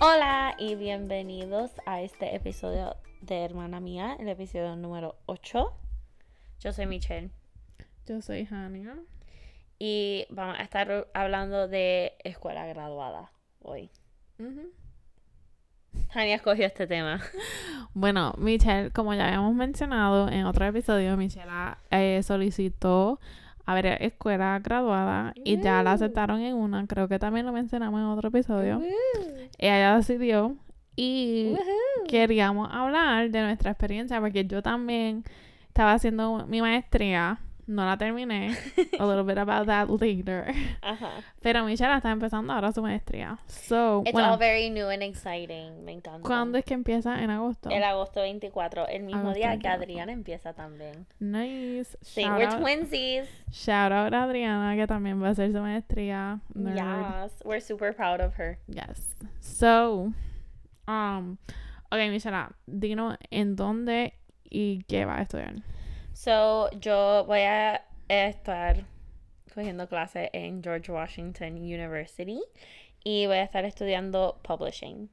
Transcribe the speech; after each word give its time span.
Hola 0.00 0.54
y 0.58 0.76
bienvenidos 0.76 1.70
a 1.86 2.00
este 2.00 2.34
episodio 2.34 2.96
de 3.20 3.44
Hermana 3.44 3.80
Mía, 3.80 4.16
el 4.18 4.28
episodio 4.28 4.74
número 4.76 5.16
8. 5.26 5.72
Yo 6.60 6.72
soy 6.72 6.86
Michelle 6.86 7.30
Yo 8.06 8.22
soy 8.22 8.48
Hania. 8.50 8.96
y 9.78 10.26
vamos 10.30 10.58
a 10.58 10.62
estar 10.62 11.08
hablando 11.14 11.68
de 11.68 12.14
escuela 12.24 12.66
graduada 12.66 13.30
hoy. 13.60 13.90
Hania 16.14 16.36
escogió 16.36 16.66
este 16.66 16.86
tema. 16.86 17.20
Bueno, 17.92 18.34
Michelle, 18.38 18.92
como 18.92 19.14
ya 19.14 19.26
habíamos 19.26 19.52
mencionado 19.52 20.28
en 20.28 20.44
otro 20.46 20.64
episodio, 20.64 21.16
Michelle 21.16 21.50
eh, 21.90 22.22
solicitó 22.22 23.18
a 23.66 23.74
ver 23.74 23.86
escuela 24.00 24.60
graduada 24.62 25.32
y 25.34 25.60
ya 25.60 25.82
la 25.82 25.90
Woo. 25.90 25.94
aceptaron 25.96 26.40
en 26.40 26.54
una. 26.54 26.86
Creo 26.86 27.08
que 27.08 27.18
también 27.18 27.46
lo 27.46 27.52
mencionamos 27.52 28.00
en 28.00 28.06
otro 28.06 28.28
episodio. 28.28 28.78
Woo. 28.78 29.29
Ella 29.58 29.96
decidió 29.96 30.56
y 30.96 31.52
Woohoo. 31.52 32.06
queríamos 32.08 32.68
hablar 32.72 33.30
de 33.30 33.40
nuestra 33.42 33.70
experiencia 33.70 34.20
porque 34.20 34.46
yo 34.46 34.62
también 34.62 35.24
estaba 35.68 35.92
haciendo 35.92 36.46
mi 36.46 36.60
maestría. 36.60 37.38
No 37.70 37.84
la 37.86 37.96
terminé. 37.96 38.56
A 38.98 39.06
little 39.06 39.22
bit 39.22 39.38
about 39.38 39.66
that 39.68 39.88
later. 39.88 40.52
Ajá. 40.82 41.22
Pero 41.40 41.64
Michelle 41.64 41.94
está 41.94 42.10
empezando 42.10 42.52
ahora 42.52 42.72
su 42.72 42.82
maestría. 42.82 43.38
So, 43.46 44.02
It's 44.04 44.12
bueno, 44.12 44.32
all 44.32 44.38
very 44.40 44.70
new 44.70 44.88
and 44.88 45.04
exciting. 45.04 45.84
Me 45.84 45.92
encanta. 45.92 46.26
¿cuándo 46.26 46.58
es 46.58 46.64
que 46.64 46.74
empieza? 46.74 47.22
En 47.22 47.30
agosto. 47.30 47.70
El 47.70 47.84
agosto 47.84 48.22
24, 48.22 48.88
el 48.88 49.04
mismo 49.04 49.20
Agosto 49.20 49.36
día 49.38 49.50
que 49.50 49.68
24. 49.68 49.82
Adriana 49.84 50.12
empieza 50.12 50.52
también. 50.52 51.06
Nice. 51.20 51.96
Sí, 52.00 52.22
Shout 52.22 52.38
we're 52.38 52.46
out- 52.48 52.60
twinsies. 52.60 53.28
Shout 53.52 53.92
out 53.92 54.12
a 54.14 54.24
Adriana, 54.24 54.74
que 54.74 54.88
también 54.88 55.22
va 55.22 55.28
a 55.28 55.30
hacer 55.30 55.52
su 55.52 55.60
maestría. 55.60 56.40
Nerd. 56.52 56.74
Yes, 56.74 57.40
we're 57.44 57.60
super 57.60 57.94
proud 57.94 58.20
of 58.20 58.36
her. 58.36 58.58
Yes. 58.66 59.14
So, 59.38 60.12
um, 60.88 61.36
ok, 61.92 61.98
Michelle, 62.10 62.48
dinos 62.66 63.16
en 63.30 63.54
dónde 63.54 64.14
y 64.42 64.82
qué 64.88 65.04
va 65.04 65.18
a 65.18 65.22
estudiar. 65.22 65.54
So, 66.22 66.68
yo 66.72 67.24
voy 67.26 67.40
a 67.40 67.80
estar 68.06 68.84
cogiendo 69.54 69.88
clases 69.88 70.28
en 70.34 70.62
George 70.62 70.92
Washington 70.92 71.56
University 71.56 72.42
y 73.02 73.24
voy 73.24 73.36
a 73.36 73.44
estar 73.44 73.64
estudiando 73.64 74.38
publishing. 74.42 75.08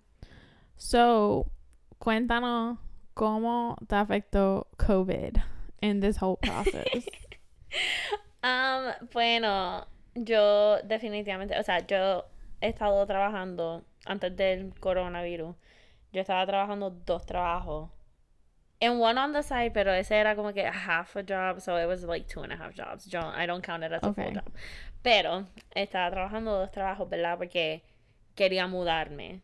So, 0.75 1.49
cuéntanos 1.97 2.79
cómo 3.13 3.77
te 3.87 3.95
afectó 3.95 4.67
COVID 4.75 5.37
in 5.79 6.01
this 6.01 6.21
whole 6.21 6.35
process. 6.41 7.07
Um, 8.43 8.93
bueno, 9.13 9.87
yo 10.13 10.77
definitivamente, 10.83 11.57
o 11.57 11.63
sea, 11.63 11.85
yo 11.87 12.25
he 12.61 12.67
estado 12.67 13.05
trabajando 13.05 13.83
antes 14.05 14.35
del 14.35 14.73
coronavirus. 14.79 15.55
Yo 16.11 16.21
estaba 16.21 16.45
trabajando 16.45 16.89
dos 16.89 17.25
trabajos. 17.25 17.89
And 18.79 18.99
one 18.99 19.17
on 19.17 19.33
the 19.33 19.41
side, 19.41 19.73
pero 19.73 19.91
ese 19.91 20.11
era 20.11 20.35
como 20.35 20.53
que 20.53 20.63
half 20.63 21.15
a 21.15 21.23
job, 21.23 21.61
so 21.61 21.77
it 21.77 21.87
was 21.87 22.03
like 22.03 22.27
two 22.27 22.41
and 22.41 22.53
a 22.53 22.55
half 22.55 22.75
jobs. 22.75 23.07
Yo, 23.07 23.19
I 23.21 23.45
don't 23.47 23.63
count 23.63 23.83
it 23.83 23.91
as 23.91 24.05
a 24.05 24.09
Okay. 24.09 24.23
full 24.23 24.31
job. 24.31 24.51
Pero 25.03 25.47
estaba 25.75 26.11
trabajando 26.11 26.51
dos 26.59 26.71
trabajos, 26.71 27.09
¿verdad? 27.09 27.37
Porque 27.37 27.81
quería 28.35 28.67
mudarme 28.67 29.41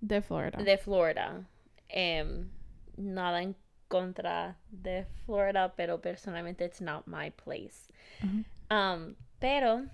de 0.00 0.20
Florida. 0.22 0.58
de 0.64 0.76
Florida. 0.78 1.46
Em, 1.88 2.50
nada 2.98 3.42
en 3.42 3.54
contra 3.88 4.56
de 4.70 5.06
Florida, 5.24 5.72
pero 5.76 5.98
personalmente 6.00 6.64
it's 6.64 6.80
not 6.80 7.06
my 7.06 7.30
place. 7.30 7.88
Um, 8.70 9.16
pero 9.40 9.86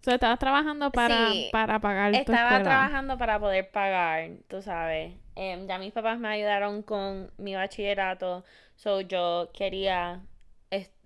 So, 0.00 0.12
estabas 0.12 0.38
trabajando 0.38 0.90
para, 0.92 1.32
Sí. 1.32 1.48
para 1.52 1.80
pagar 1.80 2.12
tu 2.12 2.18
estaba 2.18 2.42
escuela. 2.58 2.64
trabajando 2.64 3.18
para 3.18 3.38
poder 3.40 3.70
pagar, 3.70 4.30
tú 4.48 4.62
sabes. 4.62 5.14
Em, 5.34 5.66
ya 5.66 5.78
mis 5.78 5.92
papás 5.92 6.18
me 6.18 6.28
ayudaron 6.28 6.82
con 6.82 7.30
mi 7.36 7.54
bachillerato, 7.54 8.44
so 8.76 9.00
yo 9.00 9.50
quería 9.52 10.20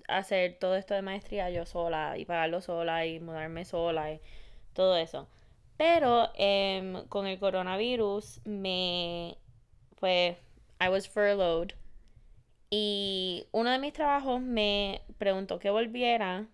hacer 0.09 0.59
todo 0.59 0.75
esto 0.77 0.95
de 0.95 1.03
maestría 1.03 1.49
yo 1.51 1.65
sola 1.65 2.19
y 2.19 2.25
pagarlo 2.25 2.61
sola 2.61 3.07
y 3.07 3.21
mudarme 3.21 3.65
sola 3.65 4.13
y 4.13 4.21
todo 4.75 4.97
eso. 4.97 5.29
Pero 5.77 6.31
em, 6.35 7.07
con 7.09 7.27
el 7.27 7.39
coronavirus 7.39 8.41
me 8.45 9.37
pues 10.01 10.37
I 10.81 10.89
was 10.89 11.09
furloughed 11.09 11.75
y 12.71 13.47
uno 13.53 13.71
de 13.71 13.79
mis 13.79 13.93
trabajos 13.93 14.41
me 14.41 15.03
preguntó 15.19 15.59
que 15.59 15.71
volviera, 15.71 16.47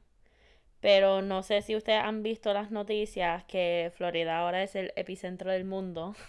pero 0.80 1.22
no 1.22 1.42
sé 1.42 1.62
si 1.62 1.74
ustedes 1.76 2.02
han 2.02 2.22
visto 2.22 2.52
las 2.52 2.70
noticias 2.70 3.44
que 3.44 3.90
Florida 3.96 4.38
ahora 4.38 4.62
es 4.62 4.74
el 4.76 4.92
epicentro 4.96 5.50
del 5.50 5.64
mundo. 5.64 6.14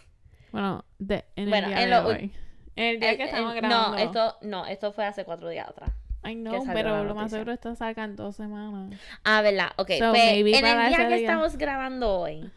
Bueno, 0.52 0.84
de, 0.98 1.26
en 1.36 1.48
Bueno, 1.52 1.68
el 1.68 1.74
día 1.76 1.84
en 1.84 1.90
de 1.92 1.96
lo- 2.02 2.08
hoy. 2.08 2.34
En 2.76 2.86
el 2.86 3.00
día 3.00 3.12
El- 3.12 3.18
que 3.18 3.24
estamos 3.26 3.54
el- 3.54 3.62
grabando. 3.62 3.92
no, 3.92 4.04
esto 4.04 4.38
no, 4.42 4.66
esto 4.66 4.92
fue 4.94 5.06
hace 5.06 5.24
cuatro 5.24 5.48
días 5.50 5.68
atrás. 5.68 5.92
Know, 6.24 6.54
salió 6.66 6.74
pero 6.74 7.04
lo 7.04 7.14
más 7.14 7.30
seguro 7.30 7.52
esto 7.54 7.76
saca 7.76 8.04
en 8.04 8.16
dos 8.16 8.36
semanas. 8.38 9.00
Ah, 9.24 9.42
¿verdad? 9.44 9.70
Ok, 9.78 9.92
So, 10.00 10.10
pues, 10.10 10.24
en 10.24 10.38
el 10.38 10.44
día 10.46 10.98
que 10.98 11.08
día. 11.08 11.16
estamos 11.18 11.56
grabando 11.58 12.18
hoy, 12.20 12.50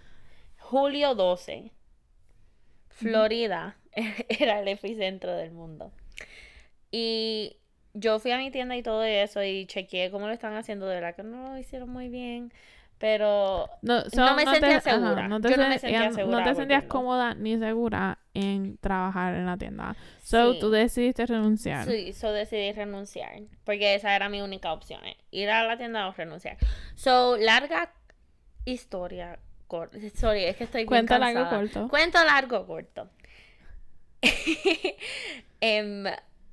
julio 0.58 1.14
12, 1.14 1.70
Florida 2.88 3.76
era 4.28 4.60
el 4.60 4.68
epicentro 4.68 5.34
del 5.34 5.52
mundo. 5.52 5.92
Y 6.90 7.58
yo 7.94 8.18
fui 8.18 8.30
a 8.32 8.38
mi 8.38 8.50
tienda 8.50 8.76
y 8.76 8.82
todo 8.82 9.02
eso 9.04 9.42
y 9.42 9.66
chequeé 9.66 10.10
cómo 10.10 10.26
lo 10.26 10.32
están 10.32 10.54
haciendo, 10.56 10.86
de 10.86 10.94
verdad 10.96 11.14
que 11.14 11.22
no 11.22 11.50
lo 11.52 11.58
hicieron 11.58 11.88
muy 11.90 12.08
bien, 12.08 12.52
pero 12.98 13.68
No, 13.82 14.02
No 14.14 14.34
me 14.36 14.44
sentía 14.44 14.80
te- 14.80 14.90
ajá, 14.90 15.00
segura. 15.00 15.28
no 15.28 15.40
te, 15.40 15.50
Yo 15.50 15.56
no 15.56 15.68
me 15.68 15.74
sen- 15.76 15.80
sentía 15.80 16.04
ya- 16.04 16.12
segura 16.12 16.38
no 16.38 16.44
te 16.44 16.54
sentías 16.54 16.84
cómoda 16.84 17.34
ni 17.34 17.58
segura 17.58 18.18
en 18.34 18.76
trabajar 18.78 19.34
en 19.34 19.44
la 19.46 19.56
tienda. 19.56 19.96
So, 20.22 20.52
Sí. 20.54 20.60
tú 20.60 20.70
decidiste 20.70 21.26
renunciar. 21.26 21.84
Sí, 21.86 22.12
so 22.12 22.30
decidí 22.32 22.72
renunciar. 22.72 23.40
Porque 23.64 23.94
esa 23.96 24.14
era 24.14 24.28
mi 24.28 24.40
única 24.40 24.72
opción. 24.72 25.04
eh, 25.04 25.16
Ir 25.32 25.50
a 25.50 25.64
la 25.64 25.76
tienda 25.76 26.06
o 26.08 26.12
renunciar. 26.12 26.56
So, 26.94 27.36
larga 27.36 27.92
historia 28.64 29.38
corta. 29.66 29.98
Sorry, 30.14 30.44
es 30.44 30.56
que 30.56 30.64
estoy 30.64 30.82
bien 30.82 30.86
Cuento 30.86 31.18
largo, 31.18 31.50
corto. 31.50 31.88
Cuento 31.88 32.24
largo 32.24 32.66
corto. 32.66 33.10
Em, 35.60 36.04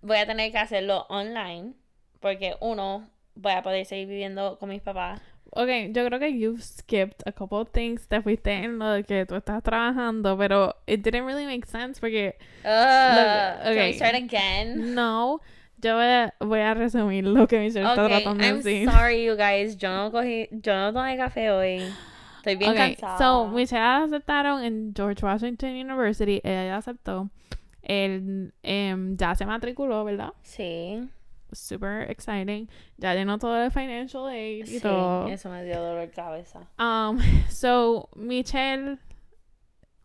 voy 0.01 0.17
a 0.17 0.25
tener 0.25 0.51
que 0.51 0.57
hacerlo 0.57 1.05
online. 1.09 1.73
Porque 2.19 2.55
uno, 2.59 3.09
voy 3.35 3.53
a 3.53 3.61
poder 3.63 3.85
seguir 3.85 4.07
viviendo 4.07 4.57
con 4.59 4.69
mis 4.69 4.81
papás. 4.81 5.21
Ok, 5.51 5.67
yo 5.91 6.05
creo 6.05 6.19
que 6.19 6.37
you've 6.37 6.61
skipped 6.61 7.23
a 7.25 7.31
couple 7.31 7.57
of 7.59 7.71
things. 7.71 8.07
Te 8.07 8.21
fuiste 8.21 8.51
en 8.51 8.77
lo 8.77 8.91
de 8.91 9.03
que 9.03 9.25
tú 9.25 9.35
estás 9.35 9.63
trabajando, 9.63 10.37
pero 10.37 10.75
it 10.85 11.01
didn't 11.01 11.25
really 11.25 11.45
make 11.45 11.65
sense 11.65 11.99
porque 11.99 12.35
Ugh, 12.63 12.65
can 12.65 13.65
we 13.65 13.71
okay. 13.71 13.93
start 13.93 14.15
again? 14.15 14.93
no, 14.93 15.39
yo 15.77 15.95
voy 15.95 16.05
a, 16.05 16.33
voy 16.39 16.59
a 16.59 16.73
resumir 16.75 17.23
lo 17.25 17.47
que 17.47 17.57
Michelle 17.59 17.87
está 17.87 18.03
Okay, 18.05 18.21
tratando 18.23 18.43
de 18.43 18.47
I'm 18.47 18.57
decir. 18.61 18.91
sorry, 18.91 19.23
you 19.25 19.35
guys. 19.35 19.75
Yo 19.77 19.89
no 19.91 20.11
cogí, 20.11 20.49
yo 20.51 20.75
no 20.75 20.93
tomé 20.93 21.17
café 21.17 21.49
hoy. 21.49 21.81
Estoy 22.37 22.55
bien 22.55 22.71
Okay, 22.71 22.95
cansada. 22.95 23.17
so 23.17 23.47
Michelle 23.47 24.03
aceptaron 24.05 24.63
en 24.63 24.93
George 24.95 25.25
Washington 25.25 25.71
University. 25.71 26.41
Ella 26.43 26.65
ya 26.65 26.77
aceptó. 26.77 27.29
Él 27.81 28.53
em, 28.63 29.17
ya 29.17 29.35
se 29.35 29.45
matriculó, 29.45 30.03
¿verdad? 30.03 30.33
Sí, 30.41 31.09
Super 31.51 32.09
exciting. 32.11 32.69
Ya 32.97 33.15
llenó 33.15 33.39
todo 33.39 33.57
el 33.63 33.71
financial 33.71 34.27
aid 34.27 34.65
y 34.65 34.67
sí, 34.67 34.79
todo. 34.81 35.27
eso 35.27 35.49
me 35.49 35.63
dio 35.63 35.81
dolor 35.81 36.01
de 36.01 36.09
cabeza. 36.11 36.67
Um, 36.77 37.19
so 37.49 38.09
Michelle, 38.15 38.99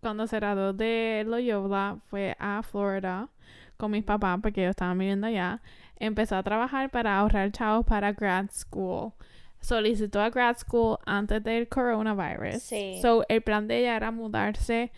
cuando 0.00 0.26
se 0.26 0.36
graduó 0.36 0.72
de 0.72 1.24
Loyola, 1.26 1.98
fue 2.06 2.34
a 2.38 2.62
Florida 2.62 3.28
con 3.76 3.90
mis 3.90 4.04
papás 4.04 4.38
porque 4.42 4.62
ellos 4.62 4.70
estaban 4.70 4.98
viviendo 4.98 5.26
allá. 5.26 5.60
Empezó 5.96 6.36
a 6.36 6.42
trabajar 6.42 6.90
para 6.90 7.18
ahorrar 7.18 7.52
chavos 7.52 7.84
para 7.84 8.12
grad 8.12 8.50
school. 8.50 9.12
Solicitó 9.60 10.20
a 10.20 10.30
grad 10.30 10.56
school 10.56 10.98
antes 11.04 11.42
del 11.42 11.68
coronavirus. 11.68 12.62
Sí. 12.62 12.98
So 13.02 13.24
el 13.28 13.42
plan 13.42 13.66
de 13.66 13.80
ella 13.80 13.96
era 13.96 14.10
mudarse 14.10 14.92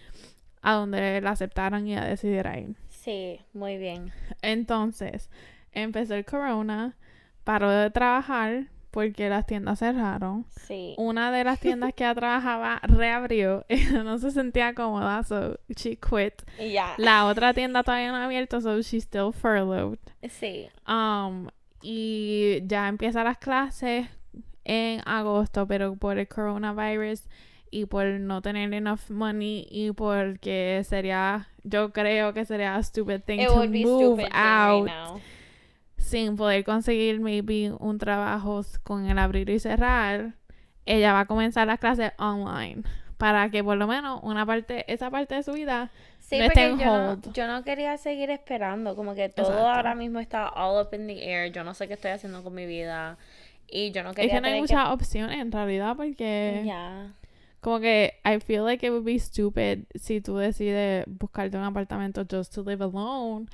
a 0.66 0.72
donde 0.72 1.20
la 1.20 1.30
aceptaran 1.30 1.86
y 1.86 1.94
a 1.94 2.04
decidir 2.04 2.44
ir. 2.58 2.74
Sí, 2.88 3.40
muy 3.52 3.78
bien. 3.78 4.12
Entonces, 4.42 5.30
empezó 5.70 6.16
el 6.16 6.24
corona, 6.24 6.96
paró 7.44 7.70
de 7.70 7.88
trabajar 7.92 8.66
porque 8.90 9.28
las 9.28 9.46
tiendas 9.46 9.78
cerraron. 9.78 10.44
Sí. 10.66 10.96
Una 10.98 11.30
de 11.30 11.44
las 11.44 11.60
tiendas 11.60 11.94
que 11.94 12.02
ella 12.02 12.16
trabajaba 12.16 12.80
reabrió. 12.82 13.64
Ella 13.68 14.02
no 14.02 14.18
se 14.18 14.32
sentía 14.32 14.74
cómoda, 14.74 15.22
so 15.22 15.56
she 15.68 16.00
quit. 16.00 16.42
Y 16.58 16.72
ya. 16.72 16.94
La 16.98 17.26
otra 17.26 17.54
tienda 17.54 17.84
todavía 17.84 18.10
no 18.10 18.16
ha 18.16 18.24
abierto, 18.24 18.60
so 18.60 18.80
she's 18.80 19.04
still 19.04 19.32
furloughed. 19.32 20.00
Sí. 20.28 20.66
Um, 20.88 21.46
y 21.80 22.58
ya 22.66 22.88
empiezan 22.88 23.22
las 23.22 23.38
clases 23.38 24.08
en 24.64 25.00
agosto, 25.06 25.64
pero 25.68 25.94
por 25.94 26.18
el 26.18 26.26
coronavirus 26.26 27.22
y 27.76 27.84
por 27.86 28.06
no 28.06 28.40
tener 28.40 28.72
enough 28.72 29.10
money 29.10 29.66
y 29.70 29.92
porque 29.92 30.82
sería, 30.88 31.48
yo 31.62 31.92
creo 31.92 32.32
que 32.32 32.44
sería 32.44 32.76
a 32.76 32.82
stupid 32.82 33.20
thing 33.20 33.40
It 33.40 33.48
to 33.48 33.54
would 33.56 33.70
be 33.70 33.84
move 33.84 34.26
out 34.32 34.86
right 34.86 35.22
sin 35.98 36.36
poder 36.36 36.64
conseguir 36.64 37.20
maybe 37.20 37.72
un 37.78 37.98
trabajo 37.98 38.62
con 38.84 39.06
el 39.06 39.18
abrir 39.18 39.50
y 39.50 39.58
cerrar, 39.58 40.34
ella 40.86 41.12
va 41.12 41.20
a 41.20 41.26
comenzar 41.26 41.66
las 41.66 41.78
clases 41.80 42.12
online 42.18 42.82
para 43.18 43.50
que 43.50 43.64
por 43.64 43.76
lo 43.76 43.86
menos 43.86 44.20
una 44.22 44.44
parte, 44.46 44.90
esa 44.92 45.10
parte 45.10 45.34
de 45.34 45.42
su 45.42 45.52
vida 45.52 45.90
Sí, 46.18 46.38
no 46.38 46.44
esté 46.44 46.66
en 46.70 46.78
yo 46.78 46.86
no, 46.86 47.10
hold. 47.12 47.32
yo 47.32 47.46
no 47.46 47.62
quería 47.64 47.96
seguir 47.98 48.30
esperando, 48.30 48.94
como 48.96 49.14
que 49.14 49.28
todo 49.28 49.46
Exacto. 49.48 49.68
ahora 49.70 49.94
mismo 49.94 50.18
está 50.20 50.48
all 50.48 50.80
up 50.84 50.94
in 50.94 51.06
the 51.06 51.24
air, 51.24 51.52
yo 51.52 51.62
no 51.64 51.72
sé 51.74 51.88
qué 51.88 51.94
estoy 51.94 52.10
haciendo 52.12 52.42
con 52.42 52.54
mi 52.54 52.66
vida 52.66 53.16
y 53.68 53.90
yo 53.90 54.02
no 54.02 54.10
Es 54.10 54.16
quería 54.16 54.34
que 54.36 54.40
no 54.40 54.46
hay 54.48 54.60
muchas 54.60 54.88
opciones 54.90 55.38
en 55.40 55.50
realidad 55.50 55.96
porque 55.96 56.62
Ya. 56.64 57.12
Como 57.60 57.80
que 57.80 58.14
I 58.24 58.38
feel 58.40 58.64
like 58.64 58.86
it 58.86 58.90
would 58.90 59.04
be 59.04 59.18
stupid 59.18 59.84
si 59.94 60.20
tú 60.20 60.36
decides 60.36 61.04
buscarte 61.06 61.56
un 61.56 61.64
apartamento 61.64 62.24
just 62.30 62.54
to 62.54 62.62
live 62.62 62.82
alone 62.84 63.46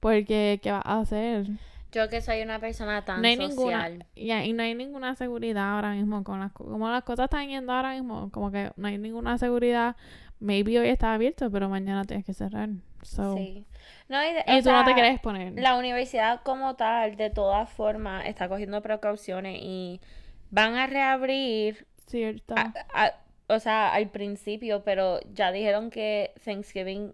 porque 0.00 0.60
¿qué 0.62 0.70
vas 0.72 0.82
a 0.84 1.00
hacer? 1.00 1.46
Yo 1.92 2.08
que 2.08 2.20
soy 2.20 2.42
una 2.42 2.60
persona 2.60 3.04
tan 3.04 3.20
No 3.20 3.26
hay 3.28 3.36
ninguna 3.36 3.90
ya, 4.14 4.44
y 4.44 4.52
no 4.52 4.62
hay 4.62 4.74
ninguna 4.74 5.16
seguridad 5.16 5.74
ahora 5.74 5.92
mismo 5.92 6.22
con 6.22 6.38
las 6.40 6.52
co- 6.52 6.64
como 6.64 6.88
las 6.88 7.02
cosas 7.02 7.24
están 7.24 7.48
yendo 7.48 7.72
ahora 7.72 7.94
mismo, 7.94 8.30
como 8.30 8.52
que 8.52 8.70
no 8.76 8.86
hay 8.88 8.96
ninguna 8.98 9.36
seguridad. 9.38 9.96
Maybe 10.38 10.78
hoy 10.78 10.88
está 10.88 11.12
abierto, 11.12 11.50
pero 11.50 11.68
mañana 11.68 12.04
tienes 12.04 12.24
que 12.24 12.32
cerrar. 12.32 12.68
So, 13.02 13.36
Sí. 13.36 13.66
No, 14.08 14.22
y, 14.22 14.32
de- 14.32 14.44
y 14.46 14.62
no 14.62 14.84
te 14.84 14.94
quieres 14.94 15.20
poner. 15.20 15.52
La 15.60 15.76
universidad 15.76 16.42
como 16.42 16.76
tal, 16.76 17.16
de 17.16 17.28
todas 17.30 17.68
formas, 17.70 18.24
está 18.26 18.48
cogiendo 18.48 18.80
precauciones 18.82 19.58
y 19.60 20.00
van 20.50 20.76
a 20.76 20.86
reabrir, 20.86 21.86
Cierto. 22.06 22.54
a- 22.56 22.72
a- 22.94 23.14
o 23.50 23.58
sea, 23.60 23.92
al 23.92 24.08
principio, 24.10 24.82
pero 24.84 25.20
ya 25.34 25.52
dijeron 25.52 25.90
que 25.90 26.32
Thanksgiving 26.44 27.12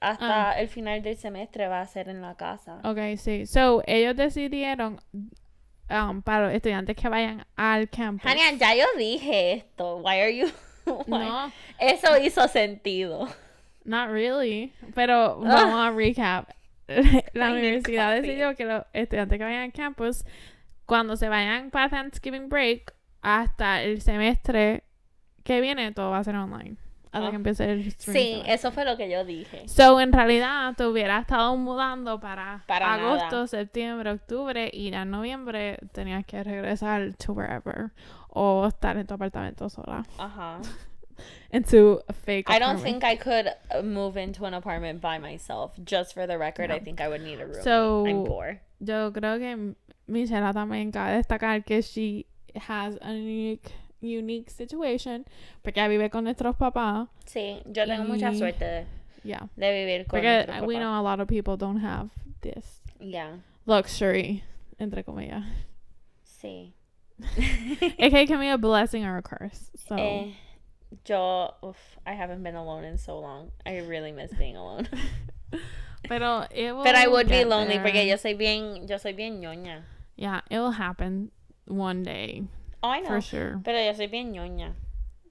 hasta 0.00 0.50
Ah. 0.50 0.60
el 0.60 0.68
final 0.68 1.02
del 1.02 1.16
semestre 1.16 1.68
va 1.68 1.80
a 1.80 1.86
ser 1.86 2.08
en 2.08 2.20
la 2.22 2.34
casa. 2.36 2.80
Ok, 2.84 2.98
sí. 3.16 3.46
So, 3.46 3.82
ellos 3.86 4.14
decidieron 4.16 5.00
um, 5.90 6.20
para 6.22 6.46
los 6.46 6.54
estudiantes 6.54 6.96
que 6.96 7.08
vayan 7.08 7.46
al 7.56 7.88
campus. 7.88 8.30
Hania, 8.30 8.52
ya 8.52 8.74
yo 8.74 8.84
dije 8.98 9.52
esto. 9.52 9.96
Why 9.98 10.20
are 10.20 10.36
you? 10.36 10.46
why- 11.06 11.18
No, 11.26 11.52
Eso 11.78 12.18
hizo 12.18 12.46
sentido. 12.48 13.28
not 13.84 14.10
really. 14.10 14.72
Pero 14.94 15.38
vamos 15.40 15.78
a 15.80 15.90
recap. 15.96 16.50
La 17.32 17.50
I 17.50 17.52
universidad 17.52 18.14
decidió 18.14 18.54
que 18.54 18.64
los 18.64 18.84
estudiantes 18.92 19.38
que 19.38 19.44
vayan 19.44 19.62
al 19.62 19.72
campus, 19.72 20.24
cuando 20.84 21.16
se 21.16 21.28
vayan 21.28 21.70
para 21.70 21.88
Thanksgiving 21.88 22.48
break, 22.48 22.94
hasta 23.22 23.82
el 23.82 24.02
semestre 24.02 24.84
que 25.46 25.60
viene, 25.60 25.92
todo 25.92 26.10
va 26.10 26.18
a 26.18 26.24
ser 26.24 26.34
online. 26.36 26.76
Hasta 27.12 27.28
Ah. 27.28 27.30
que 27.30 27.36
empiece 27.36 27.72
el 27.72 27.86
spring 27.86 28.16
Sí, 28.16 28.42
eso 28.46 28.72
fue 28.72 28.84
lo 28.84 28.96
que 28.98 29.08
yo 29.08 29.24
dije. 29.24 29.66
So, 29.68 30.00
en 30.00 30.12
realidad, 30.12 30.74
te 30.76 30.84
hubieras 30.86 31.22
estado 31.22 31.56
mudando 31.56 32.20
para, 32.20 32.64
Para 32.66 32.94
agosto, 32.94 33.36
nada. 33.36 33.46
septiembre, 33.46 34.10
octubre 34.10 34.68
y 34.72 34.92
en 34.92 35.10
noviembre 35.10 35.78
tenías 35.92 36.26
que 36.26 36.42
regresar 36.44 37.14
to 37.16 37.32
wherever 37.32 37.92
o 38.28 38.66
estar 38.66 38.98
en 38.98 39.06
tu 39.06 39.14
apartamento 39.14 39.70
sola. 39.70 40.04
Ajá. 40.18 40.58
Into 41.50 42.02
a 42.08 42.12
fake 42.12 42.50
I 42.50 42.58
don't 42.58 42.76
apartment. 42.78 43.00
think 43.00 43.04
I 43.04 43.16
could 43.16 43.46
uh, 43.74 43.82
move 43.82 44.18
into 44.18 44.44
an 44.44 44.52
apartment 44.52 45.00
by 45.00 45.18
myself. 45.18 45.72
Just 45.82 46.12
for 46.12 46.26
the 46.26 46.36
record, 46.36 46.70
I 46.70 46.78
think 46.80 47.00
I 47.00 47.08
would 47.08 47.22
need 47.22 47.40
a 47.40 47.46
room. 47.46 47.62
So- 47.62 48.04
I'm 48.06 48.24
poor. 48.26 48.60
Yo 48.80 49.10
creo 49.12 49.38
que 49.38 49.74
Michelle 50.06 50.52
también 50.52 50.92
cabe 50.92 51.16
destacar 51.16 51.64
que 51.64 51.80
she 51.80 52.26
has 52.68 52.98
a 53.00 53.12
unique, 53.12 53.72
unique 54.00 54.50
situation 54.50 55.24
porque 55.62 55.80
ella 55.80 55.88
vive 55.88 56.10
con 56.10 56.24
nuestros 56.24 56.56
papás. 56.56 57.08
Sí, 57.24 57.62
yo 57.66 57.86
tengo 57.86 58.04
mucha 58.04 58.32
suerte 58.34 58.64
de, 58.64 58.86
Yeah. 59.24 59.48
de 59.56 59.72
vivir 59.72 60.06
con 60.06 60.18
Porque 60.18 60.44
nuestros 60.46 60.66
we 60.68 60.76
know 60.76 60.94
a 60.98 61.02
lot 61.02 61.20
of 61.20 61.26
people 61.28 61.56
don't 61.56 61.80
have 61.82 62.10
this 62.42 62.80
Yeah, 63.00 63.38
luxury, 63.66 64.42
entre 64.78 65.02
comillas. 65.02 65.44
sí. 66.24 66.72
It 67.98 68.28
can 68.28 68.38
be 68.40 68.48
a 68.50 68.58
blessing 68.58 69.04
or 69.04 69.16
a 69.16 69.22
curse. 69.22 69.70
So. 69.88 69.96
Eh, 69.96 70.34
yo, 71.06 71.54
uf, 71.62 71.76
I 72.06 72.12
haven't 72.12 72.42
been 72.42 72.54
alone 72.56 72.84
in 72.84 72.98
so 72.98 73.18
long. 73.18 73.50
I 73.64 73.78
really 73.78 74.12
miss 74.12 74.32
being 74.34 74.56
alone. 74.56 74.86
Pero 76.08 76.44
it 76.54 76.72
will 76.72 76.84
But 76.84 76.94
I 76.94 77.08
would 77.08 77.28
be 77.28 77.44
lonely 77.44 77.78
porque 77.78 77.94
there. 77.94 78.06
yo 78.06 78.16
soy 78.16 78.34
bien, 78.34 78.86
yo 78.86 78.98
soy 78.98 79.12
bien 79.12 79.40
ñoña. 79.40 79.82
Yeah, 80.16 80.42
it 80.50 80.58
will 80.58 80.72
happen 80.72 81.30
one 81.66 82.02
day 82.04 82.44
Oh, 82.82 82.88
I 82.90 83.00
know. 83.00 83.08
for 83.08 83.20
sure. 83.22 83.58
Pero 83.64 83.78
yo 83.82 83.94
soy 83.94 84.06
bien 84.08 84.32
ñoña. 84.32 84.74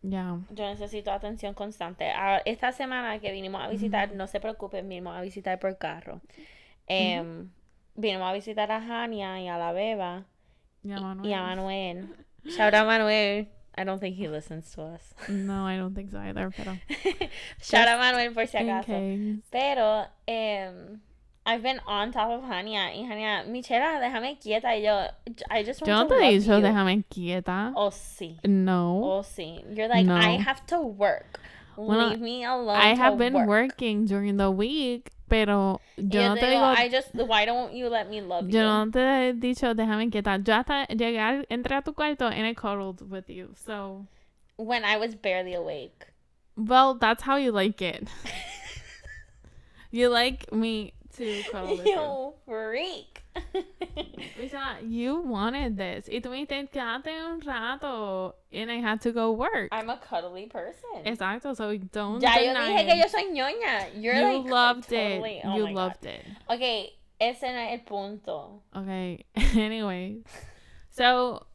Yeah. 0.02 0.38
Yo 0.52 0.66
necesito 0.66 1.12
atención 1.12 1.54
constante. 1.56 2.12
Ah, 2.12 2.42
Esta 2.46 2.72
semana 2.72 3.20
que 3.20 3.32
vinimos 3.32 3.62
a 3.64 3.68
visitar, 3.70 4.14
no 4.14 4.28
se 4.28 4.40
preocupen, 4.40 4.88
vinimos 4.88 5.16
a 5.16 5.22
visitar 5.22 5.60
por 5.60 5.78
carro. 5.78 6.22
Em, 6.88 7.50
Vinimos 7.96 8.30
a 8.30 8.34
visitar 8.34 8.72
a 8.72 8.78
Hania 8.78 9.40
y 9.40 9.48
a 9.48 9.58
la 9.58 9.72
Beba 9.72 10.26
y 10.84 10.92
a 10.92 11.00
Manuel. 11.00 11.30
Manuel. 11.32 12.10
Shout 12.46 12.74
out 12.74 12.86
Manuel. 12.86 13.48
I 13.78 13.84
don't 13.84 14.00
think 14.00 14.16
he 14.18 14.28
listens 14.28 14.72
to 14.76 14.84
us. 14.84 15.14
No, 15.30 15.66
I 15.66 15.78
don't 15.78 15.96
think 15.96 16.12
so 16.12 16.20
either. 16.20 16.52
Pero 16.56 16.78
Shout 17.62 17.88
out 17.88 18.00
Manuel 18.00 18.34
por 18.34 18.48
si 18.48 18.58
acaso. 18.58 18.92
Pero, 19.50 20.06
em, 20.28 21.00
I've 21.46 21.62
been 21.62 21.80
on 21.86 22.12
top 22.12 22.32
of 22.32 22.42
Hania. 22.50 22.90
Y 22.96 23.04
Hania, 23.08 23.46
Michela, 23.48 24.00
déjame 24.02 24.40
quieta. 24.42 24.70
Y 24.70 24.82
yo, 24.84 25.08
I 25.52 25.64
just 25.64 25.82
want 25.82 25.88
Yo 25.90 25.96
no 26.04 26.08
to 26.10 26.16
te 26.18 26.26
he 26.26 26.40
dicho 26.40 26.58
you. 26.58 26.64
déjame 26.64 27.04
quieta. 27.10 27.72
Oh, 27.76 27.90
sí. 27.92 28.38
No. 28.46 29.02
Oh, 29.04 29.22
sí. 29.22 29.64
You're 29.76 29.88
like, 29.88 30.06
No. 30.06 30.16
I 30.16 30.38
have 30.38 30.66
to 30.68 30.80
work. 30.82 31.40
Bueno, 31.78 32.08
Leave 32.10 32.22
me 32.22 32.44
alone. 32.46 32.78
I 32.78 32.96
have 32.96 33.18
been 33.18 33.34
work. 33.34 33.48
working 33.48 34.06
during 34.06 34.38
the 34.38 34.50
week, 34.50 35.12
pero 35.30 35.82
yo 35.98 36.30
no 36.30 36.36
te 36.36 36.46
digo, 36.48 36.64
I 36.74 36.88
just, 36.90 37.14
why 37.14 37.44
don't 37.46 37.74
you 37.74 37.90
let 37.90 38.10
me 38.10 38.22
love 38.22 38.50
yo 38.50 38.60
you? 38.62 38.66
no 38.66 38.90
te 38.92 39.00
he 39.02 39.34
dicho 39.34 39.74
déjame 39.76 40.10
quieta. 40.10 40.38
Yo 40.42 40.54
hasta 40.54 40.88
llegué, 40.90 41.20
al- 41.20 41.46
entré 41.52 41.76
a 41.78 41.82
tu 41.82 41.92
cuarto 41.92 42.28
and 42.28 42.46
I 42.48 42.54
cuddled 42.54 43.02
with 43.12 43.30
you. 43.30 43.50
So, 43.66 44.08
When 44.56 44.86
I 44.86 44.96
was 44.98 45.16
barely 45.16 45.54
awake. 45.54 46.08
well, 46.56 46.96
that's 46.96 47.24
how 47.24 47.36
you 47.36 47.52
like 47.52 47.82
it. 47.82 48.08
you 49.92 50.08
like 50.10 50.52
me 50.54 50.94
to 51.18 51.44
with 51.70 51.86
you. 51.86 52.34
Freak. 52.46 53.22
Lisa, 54.40 54.78
you 54.84 55.20
wanted 55.22 55.78
this. 55.78 56.08
Y 56.12 56.20
dijiste, 56.20 56.70
quédate 56.72 57.08
un 57.08 57.42
rato. 57.42 58.34
And 58.54 58.72
I 58.72 58.76
had 58.76 59.02
to 59.02 59.12
go 59.12 59.32
work. 59.34 59.70
I'm 59.72 59.90
a 59.90 59.98
cuddly 59.98 60.46
person. 60.46 61.04
Exacto, 61.06 61.56
so 61.56 61.76
don't 61.78 62.22
ya 62.22 62.36
yo 62.38 62.54
deny 62.54 62.70
dije 62.70 62.86
que 62.86 62.94
it. 62.94 62.98
yo 62.98 63.08
soy 63.08 63.24
ñoña. 63.34 63.88
You're 64.02 64.16
you 64.16 64.38
like 64.40 64.52
loved 64.52 64.90
totally, 64.90 65.38
it. 65.38 65.46
oh 65.46 65.58
you 65.58 65.64
my 65.66 65.70
God. 65.74 65.76
loved 65.76 66.06
it. 66.06 66.26
Okay, 66.50 66.94
ese 67.20 67.42
no 67.44 67.60
es 67.60 67.74
el 67.74 67.86
punto. 67.86 68.62
Okay, 68.76 69.26
anyway. 69.56 70.20
So, 70.92 71.46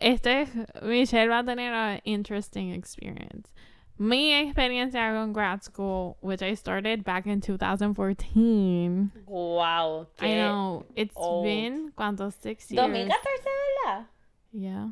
este, 0.00 0.46
Michelle 0.82 1.28
va 1.28 1.40
a 1.40 1.42
tener 1.44 1.72
an 1.72 2.00
interesting 2.04 2.70
experience. 2.72 3.52
Mi 3.96 4.32
experiencia 4.32 5.12
con 5.12 5.32
grad 5.32 5.62
school, 5.62 6.16
which 6.20 6.42
I 6.42 6.54
started 6.54 7.04
back 7.04 7.26
in 7.26 7.40
2014. 7.40 9.12
Wow. 9.26 10.08
I 10.20 10.34
know, 10.34 10.84
it's 10.96 11.14
old. 11.16 11.44
been, 11.44 11.92
¿cuántos? 11.96 12.34
Six 12.34 12.70
years. 12.72 12.86
2014, 12.86 13.50
¿verdad? 13.86 14.06
Yeah, 14.52 14.88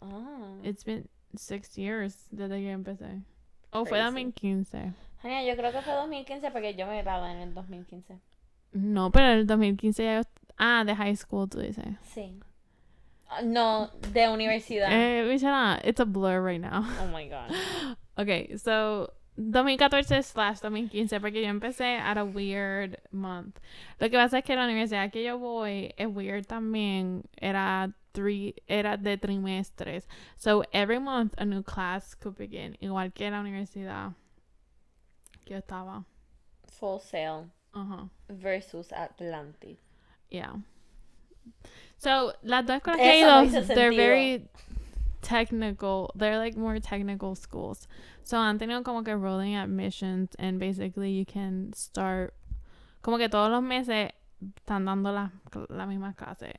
Ah. 0.00 0.54
it's 0.64 0.84
been 0.84 1.08
six 1.36 1.76
years 1.78 2.26
desde 2.32 2.60
que 2.60 2.70
empecé. 2.70 3.22
Oh, 3.72 3.84
fue 3.84 3.98
Crazy. 3.98 4.04
2015. 4.04 4.92
Jania, 5.22 5.44
yo 5.44 5.56
creo 5.56 5.72
que 5.72 5.80
fue 5.82 5.94
2015 5.94 6.50
porque 6.50 6.74
yo 6.74 6.86
me 6.86 7.02
gradué 7.02 7.30
en 7.32 7.38
el 7.38 7.54
2015. 7.54 8.18
No, 8.72 9.10
pero 9.10 9.28
el 9.28 9.46
2015 9.46 10.02
ya... 10.04 10.22
Ah, 10.58 10.84
de 10.84 10.94
high 10.94 11.16
school, 11.16 11.48
tú 11.48 11.58
dices. 11.60 11.86
Sí. 12.02 12.38
No, 13.42 13.90
de 14.12 14.28
universidad. 14.28 14.88
Eh, 14.90 15.24
Michelle, 15.24 15.80
it's 15.84 16.00
a 16.00 16.04
blur 16.04 16.40
right 16.40 16.60
now. 16.60 16.84
Oh 17.00 17.06
my 17.06 17.28
god. 17.28 17.52
Okay, 18.18 18.56
so 18.58 19.10
2014 19.36 20.22
slash 20.22 20.60
2015 20.60 21.18
porque 21.18 21.40
yo 21.40 21.48
empecé 21.48 21.98
at 21.98 22.18
a 22.18 22.24
weird 22.24 22.98
month. 23.10 23.58
Lo 23.98 24.10
que 24.10 24.18
pasa 24.18 24.38
es 24.38 24.44
que 24.44 24.54
la 24.54 24.64
universidad 24.64 25.10
que 25.10 25.24
yo 25.24 25.38
voy 25.38 25.94
es 25.96 26.06
weird 26.08 26.46
también. 26.46 27.24
Era 27.40 27.94
three, 28.12 28.54
era 28.68 28.98
de 28.98 29.16
trimestres. 29.16 30.06
So 30.36 30.62
every 30.72 30.98
month 30.98 31.34
a 31.38 31.46
new 31.46 31.62
class 31.62 32.14
could 32.14 32.36
begin. 32.36 32.76
Igual 32.82 33.14
que 33.14 33.30
la 33.30 33.40
universidad 33.40 34.14
que 35.46 35.54
yo 35.54 35.60
estaba. 35.60 36.04
Full 36.66 37.00
Sail 37.00 37.50
Ajá. 37.74 38.10
versus 38.28 38.92
Atlantic. 38.92 39.78
Yeah. 40.30 40.56
So, 42.02 42.32
las 42.42 42.66
dos 42.66 42.78
escuelas 42.78 43.00
que 43.00 43.12
he 43.12 43.20
ido, 43.20 43.66
they're 43.74 43.94
very 43.94 44.48
technical. 45.20 46.10
They're 46.16 46.36
like 46.36 46.58
more 46.58 46.80
technical 46.80 47.36
schools. 47.36 47.86
So, 48.24 48.38
han 48.38 48.58
tenido 48.58 48.82
como 48.82 49.04
que 49.04 49.14
rolling 49.14 49.54
admissions 49.54 50.34
and 50.36 50.58
basically 50.58 51.12
you 51.12 51.24
can 51.24 51.72
start 51.74 52.34
como 53.02 53.18
que 53.18 53.28
todos 53.28 53.52
los 53.52 53.62
meses 53.62 54.10
están 54.42 54.84
dando 54.84 55.12
la, 55.12 55.30
la 55.68 55.86
misma 55.86 56.12
clase. 56.14 56.58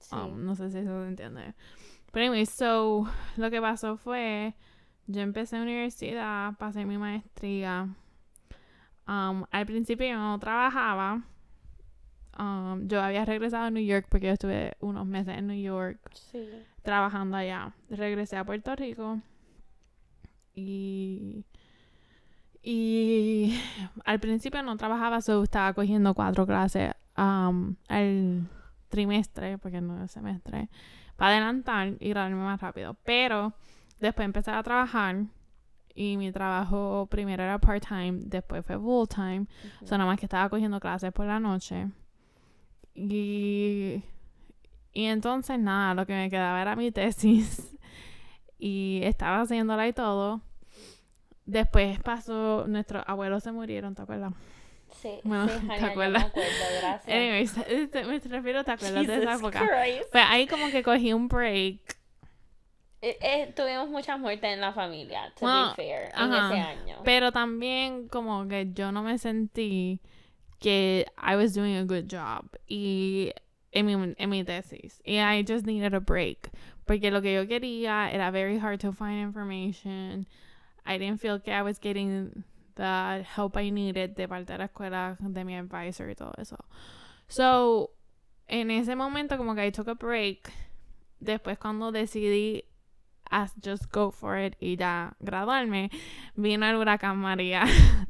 Sí. 0.00 0.16
Um, 0.16 0.44
no 0.44 0.56
sé 0.56 0.68
si 0.72 0.78
eso 0.78 1.00
se 1.00 1.08
entiende. 1.08 1.54
Pero 2.10 2.26
anyway, 2.26 2.44
so, 2.44 3.06
lo 3.36 3.50
que 3.50 3.60
pasó 3.60 3.96
fue, 3.96 4.56
yo 5.06 5.20
empecé 5.20 5.60
universidad, 5.60 6.58
pasé 6.58 6.84
mi 6.84 6.98
maestría. 6.98 7.88
Um, 9.06 9.44
al 9.52 9.64
principio 9.64 10.08
yo 10.08 10.16
no 10.16 10.40
trabajaba. 10.40 11.22
Um, 12.38 12.88
yo 12.88 13.02
había 13.02 13.24
regresado 13.24 13.64
a 13.64 13.70
New 13.70 13.84
York 13.84 14.06
porque 14.08 14.28
yo 14.28 14.32
estuve 14.32 14.72
unos 14.80 15.06
meses 15.06 15.36
en 15.36 15.46
New 15.46 15.60
York 15.60 15.98
sí. 16.14 16.48
trabajando 16.82 17.36
allá. 17.36 17.74
Regresé 17.90 18.36
a 18.36 18.44
Puerto 18.44 18.74
Rico 18.74 19.20
y 20.54 21.44
y 22.62 23.60
al 24.04 24.20
principio 24.20 24.62
no 24.62 24.76
trabajaba, 24.76 25.20
solo 25.20 25.42
estaba 25.42 25.72
cogiendo 25.72 26.14
cuatro 26.14 26.46
clases 26.46 26.92
um, 27.16 27.74
al 27.88 28.48
trimestre, 28.88 29.58
porque 29.58 29.80
no 29.80 30.04
es 30.04 30.12
semestre, 30.12 30.68
para 31.16 31.32
adelantar 31.32 31.94
y 31.98 32.10
graduarme 32.10 32.44
más 32.44 32.60
rápido. 32.60 32.96
Pero 33.04 33.54
después 34.00 34.24
empecé 34.24 34.52
a 34.52 34.62
trabajar 34.62 35.24
y 35.94 36.16
mi 36.16 36.30
trabajo 36.32 37.06
primero 37.10 37.42
era 37.42 37.58
part-time, 37.58 38.20
después 38.24 38.64
fue 38.64 38.78
full-time. 38.78 39.40
Ujú. 39.40 39.86
So, 39.86 39.98
nada 39.98 40.08
más 40.08 40.18
que 40.18 40.26
estaba 40.26 40.48
cogiendo 40.48 40.78
clases 40.80 41.12
por 41.12 41.26
la 41.26 41.40
noche. 41.40 41.88
Y, 42.94 44.02
y 44.92 45.04
entonces, 45.06 45.58
nada, 45.58 45.94
lo 45.94 46.06
que 46.06 46.14
me 46.14 46.30
quedaba 46.30 46.60
era 46.62 46.76
mi 46.76 46.90
tesis. 46.92 47.68
Y 48.64 49.00
estaba 49.02 49.40
haciéndola 49.40 49.88
y 49.88 49.92
todo. 49.92 50.40
Después 51.46 51.98
pasó, 51.98 52.64
nuestros 52.68 53.02
abuelos 53.08 53.42
se 53.42 53.50
murieron, 53.50 53.96
¿te 53.96 54.02
acuerdas? 54.02 54.32
Sí, 55.00 55.18
Bueno, 55.24 55.48
sí, 55.48 55.54
¿te 55.54 55.60
yo 55.62 55.66
me 55.80 55.86
acuerdas? 55.88 56.24
acuerdo, 56.26 56.50
gracias. 56.80 57.08
Anyways, 57.08 57.56
este, 57.66 58.04
me 58.04 58.20
refiero, 58.20 58.62
¿te 58.62 58.70
acuerdas 58.70 59.04
de 59.08 59.16
esa 59.16 59.34
época? 59.34 59.66
Christ. 59.66 60.12
Pues 60.12 60.24
ahí 60.28 60.46
como 60.46 60.70
que 60.70 60.84
cogí 60.84 61.12
un 61.12 61.26
break. 61.26 61.80
Eh, 63.00 63.18
eh, 63.20 63.52
tuvimos 63.56 63.88
muchas 63.88 64.20
muertes 64.20 64.52
en 64.52 64.60
la 64.60 64.72
familia, 64.72 65.32
to 65.34 65.40
Bueno, 65.40 65.70
be 65.70 65.74
fair, 65.74 66.02
en 66.14 66.32
ajá, 66.32 66.46
ese 66.54 66.60
año. 66.60 66.96
Pero 67.02 67.32
también 67.32 68.06
como 68.06 68.46
que 68.46 68.70
yo 68.72 68.92
no 68.92 69.02
me 69.02 69.18
sentí 69.18 70.00
que 70.62 71.04
I 71.18 71.36
was 71.36 71.52
doing 71.52 71.76
a 71.76 71.84
good 71.84 72.08
job 72.08 72.56
y 72.68 73.32
en 73.72 73.86
mi, 73.86 74.14
en 74.16 74.30
mi 74.30 74.44
tesis. 74.44 75.00
Y 75.04 75.18
I 75.18 75.42
just 75.42 75.66
needed 75.66 75.94
a 75.94 76.00
break. 76.00 76.50
Porque 76.86 77.10
lo 77.10 77.20
que 77.20 77.34
yo 77.34 77.46
quería 77.46 78.12
era 78.12 78.30
very 78.30 78.58
hard 78.58 78.80
to 78.80 78.92
find 78.92 79.20
information. 79.20 80.26
I 80.84 80.98
didn't 80.98 81.20
feel 81.20 81.38
que 81.38 81.52
I 81.52 81.62
was 81.62 81.78
getting 81.78 82.44
the 82.76 83.24
help 83.24 83.56
I 83.56 83.70
needed 83.70 84.16
de 84.16 84.26
parte 84.26 84.52
de 84.52 84.58
la 84.58 84.68
escuela, 84.68 85.16
de 85.20 85.44
mi 85.44 85.54
advisor 85.54 86.08
y 86.08 86.14
todo 86.14 86.32
eso. 86.38 86.56
So, 87.28 87.90
en 88.48 88.70
ese 88.70 88.96
momento 88.96 89.36
como 89.36 89.54
que 89.54 89.66
I 89.66 89.70
took 89.70 89.88
a 89.88 89.94
break. 89.94 90.52
Después 91.20 91.58
cuando 91.58 91.92
decidí 91.92 92.64
as 93.30 93.52
just 93.64 93.90
go 93.90 94.10
for 94.10 94.36
it 94.36 94.54
y 94.60 94.76
ya 94.76 95.16
graduarme, 95.20 95.90
vino 96.36 96.66
el 96.66 96.76
huracán 96.76 97.16
María. 97.16 97.64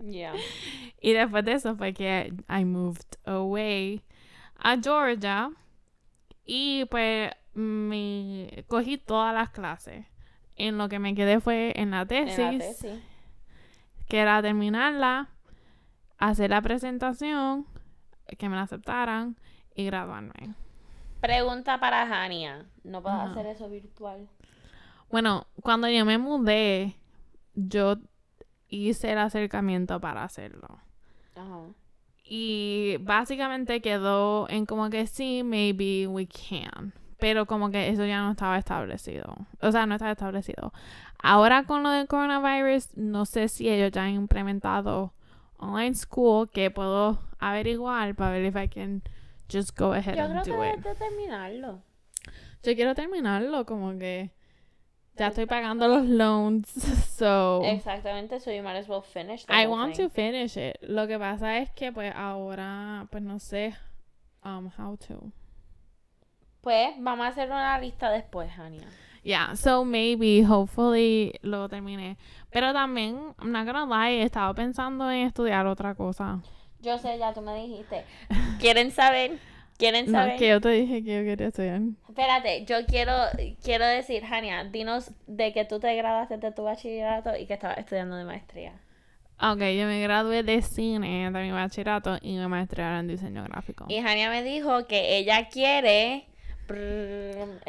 Yeah. 0.05 0.35
y 1.03 1.13
después 1.13 1.45
de 1.45 1.53
eso 1.53 1.77
fue 1.77 1.93
que 1.93 2.33
I 2.49 2.65
moved 2.65 3.19
away 3.27 4.03
a 4.57 4.77
Georgia 4.81 5.51
y 6.47 6.85
pues 6.87 7.33
me 7.55 8.65
cogí 8.69 8.97
todas 8.99 9.35
las 9.35 9.51
clases. 9.51 10.07
En 10.57 10.79
lo 10.79 10.89
que 10.89 10.99
me 10.99 11.15
quedé 11.15 11.41
fue 11.41 11.73
en 11.77 11.91
la 11.91 12.07
tesis, 12.07 12.39
En 12.39 12.59
la 12.59 12.65
tesis. 12.65 13.01
que 14.09 14.19
era 14.19 14.41
terminarla, 14.43 15.31
hacer 16.19 16.51
la 16.51 16.63
presentación, 16.63 17.67
que 18.39 18.49
me 18.49 18.57
la 18.57 18.63
aceptaran 18.63 19.37
y 19.75 19.87
graduarme. 19.87 20.55
Pregunta 21.21 21.81
para 21.81 22.07
Jania. 22.07 22.67
¿No 22.85 22.99
Ajá. 22.99 23.25
hacer 23.31 23.47
eso 23.47 23.69
virtual? 23.69 24.29
Bueno, 25.11 25.47
cuando 25.63 25.89
yo 25.89 26.05
me 26.05 26.19
mudé, 26.19 26.97
yo 27.55 27.97
hice 28.69 29.13
el 29.13 29.19
acercamiento 29.19 30.01
para 30.01 30.25
hacerlo. 30.25 30.81
Ajá. 31.37 31.61
Y 32.25 32.97
básicamente 33.01 33.81
quedó 33.81 34.49
en 34.49 34.65
como 34.67 34.89
que 34.91 35.07
sí, 35.07 35.43
maybe 35.43 36.07
we 36.07 36.27
can. 36.27 36.93
Pero 37.19 37.47
como 37.47 37.71
que 37.71 37.89
eso 37.89 38.05
ya 38.05 38.21
no 38.23 38.33
estaba 38.33 38.59
establecido. 38.59 39.35
O 39.61 39.71
sea, 39.71 39.87
no 39.87 39.95
estaba 39.95 40.13
establecido. 40.13 40.73
Ahora 41.23 41.65
con 41.65 41.83
lo 41.83 41.91
del 41.91 42.09
coronavirus, 42.09 42.97
no 42.97 43.27
sé 43.27 43.49
si 43.49 43.69
ellos 43.69 43.93
ya 43.93 44.05
han 44.05 44.15
implementado 44.15 45.13
online 45.59 45.95
school 45.95 46.51
que 46.51 46.71
puedo 46.71 47.21
averiguar 47.39 48.15
para 48.17 48.33
ver 48.33 48.45
if 48.47 48.57
I 48.57 48.69
can 48.69 49.03
just 49.53 49.79
go 49.79 49.93
ahead 49.93 50.17
Yo 50.17 50.25
creo 50.27 50.37
and 50.39 50.45
que 50.45 50.51
do 50.51 50.65
it. 50.65 50.71
debes 50.71 50.85
de 50.85 50.95
terminarlo. 50.97 51.83
Yo 52.65 52.75
quiero 52.75 52.95
terminarlo, 52.95 53.67
como 53.67 53.97
que 53.99 54.33
ya 55.17 55.29
estoy 55.29 55.47
pagando 55.47 55.87
los 55.89 56.05
loans, 56.07 56.69
so 57.17 57.63
Exactamente, 57.65 58.41
so 58.41 58.51
you 58.51 58.63
might 58.63 58.77
as 58.77 58.89
well 58.89 59.03
finish 59.03 59.45
the 59.47 59.53
I 59.55 59.67
want 59.67 59.95
thing. 59.97 60.09
to 60.09 60.15
finish 60.15 60.57
it. 60.57 60.79
Lo 60.83 61.07
que 61.07 61.19
pasa 61.19 61.59
es 61.59 61.71
que 61.71 61.93
pues 61.93 62.13
ahora 62.17 63.07
pues 63.11 63.23
no 63.23 63.39
sé 63.39 63.75
um 64.45 64.71
how 64.79 64.97
to. 64.97 65.31
Pues 66.61 66.95
vamos 66.99 67.27
a 67.27 67.29
hacer 67.31 67.49
una 67.49 67.79
lista 67.79 68.11
después, 68.11 68.51
Jania. 68.53 68.87
Yeah, 69.25 69.55
so 69.55 69.85
maybe 69.85 70.43
hopefully 70.45 71.39
lo 71.43 71.69
termine. 71.69 72.17
Pero 72.51 72.73
también 72.73 73.35
I'm 73.39 73.53
not 73.53 73.67
gonna 73.67 73.87
lie, 73.87 74.21
he 74.21 74.23
estado 74.25 74.55
pensando 74.55 75.11
en 75.11 75.27
estudiar 75.27 75.67
otra 75.67 75.95
cosa. 75.95 76.41
Yo 76.81 76.99
sé, 76.99 77.19
ya 77.19 77.33
tú 77.33 77.41
me 77.43 77.55
dijiste. 77.55 78.05
¿Quieren 78.61 78.91
saber? 78.91 79.39
¿Quieren 79.83 80.07
No, 80.07 80.13
saber? 80.13 80.37
que 80.39 80.49
yo 80.49 80.61
te 80.61 80.69
dije 80.69 81.03
que 81.03 81.17
yo 81.19 81.25
quería 81.25 81.49
estudiar. 81.49 81.81
Espérate, 82.09 82.65
yo 82.67 82.87
quiero, 82.87 83.13
quiero 83.65 83.85
decir, 83.85 84.23
Jania, 84.25 84.63
dinos 84.63 85.11
de 85.27 85.53
que 85.53 85.65
tú 85.65 85.81
te 85.81 85.93
graduaste 85.97 86.39
de 86.39 86.53
tu 86.53 86.63
bachillerato 86.63 87.37
y 87.37 87.47
que 87.47 87.55
estabas 87.55 87.79
estudiando 87.79 88.15
de 88.15 88.23
maestría. 88.25 88.75
Ok, 89.41 89.59
yo 89.59 89.87
me 89.87 90.01
gradué 90.01 90.45
de 90.45 90.63
cine 90.63 91.29
de 91.33 91.43
mi 91.43 91.51
bachillerato 91.51 92.17
y 92.23 92.37
me 92.37 92.47
maestré 92.47 92.85
en 92.85 93.09
diseño 93.09 93.43
gráfico. 93.43 93.87
Y 93.89 94.01
Jania 94.01 94.31
me 94.31 94.45
dijo 94.45 94.87
que 94.87 95.17
ella 95.17 95.49
quiere... 95.49 96.29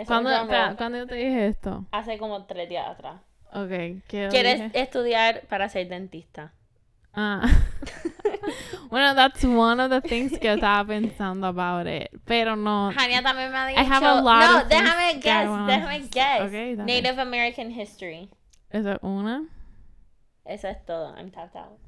¿Cuándo, 0.05 0.29
espera, 0.29 0.75
¿cuándo 0.77 0.99
yo 0.99 1.07
te 1.07 1.15
dije 1.15 1.47
esto? 1.47 1.83
Hace 1.91 2.19
como 2.19 2.45
tres 2.45 2.69
días 2.69 2.87
atrás. 2.87 3.21
Ok, 3.53 3.69
¿qué 4.07 4.27
Quieres 4.29 4.61
dije? 4.61 4.79
estudiar 4.79 5.41
para 5.49 5.67
ser 5.67 5.87
dentista. 5.87 6.53
Ah. 7.11 7.41
bueno, 8.89 9.13
that's 9.15 9.43
one 9.43 9.79
of 9.79 9.89
the 9.89 10.01
things 10.01 10.37
que 10.37 10.49
estaba 10.49 10.87
pensando 10.87 11.47
about 11.47 11.87
it. 11.87 12.09
Pero 12.25 12.55
no. 12.55 12.91
Jania 12.91 13.21
también 13.21 13.51
me 13.51 13.57
ha 13.57 13.67
dicho... 13.67 13.79
I 13.79 13.83
have 13.83 14.03
a 14.03 14.21
lot 14.21 14.39
no, 14.39 14.61
of 14.61 14.69
déjame 14.69 15.21
guess, 15.21 15.49
déjame 15.49 16.11
guess. 16.11 16.41
Okay. 16.41 16.75
Native 16.75 17.19
American 17.19 17.71
History. 17.71 18.29
¿Eso 18.71 18.91
es 18.91 18.99
una? 19.01 19.47
Eso 20.45 20.67
es 20.67 20.77
todo, 20.85 21.13
I'm 21.15 21.31
tapped 21.31 21.55
out. 21.55 21.79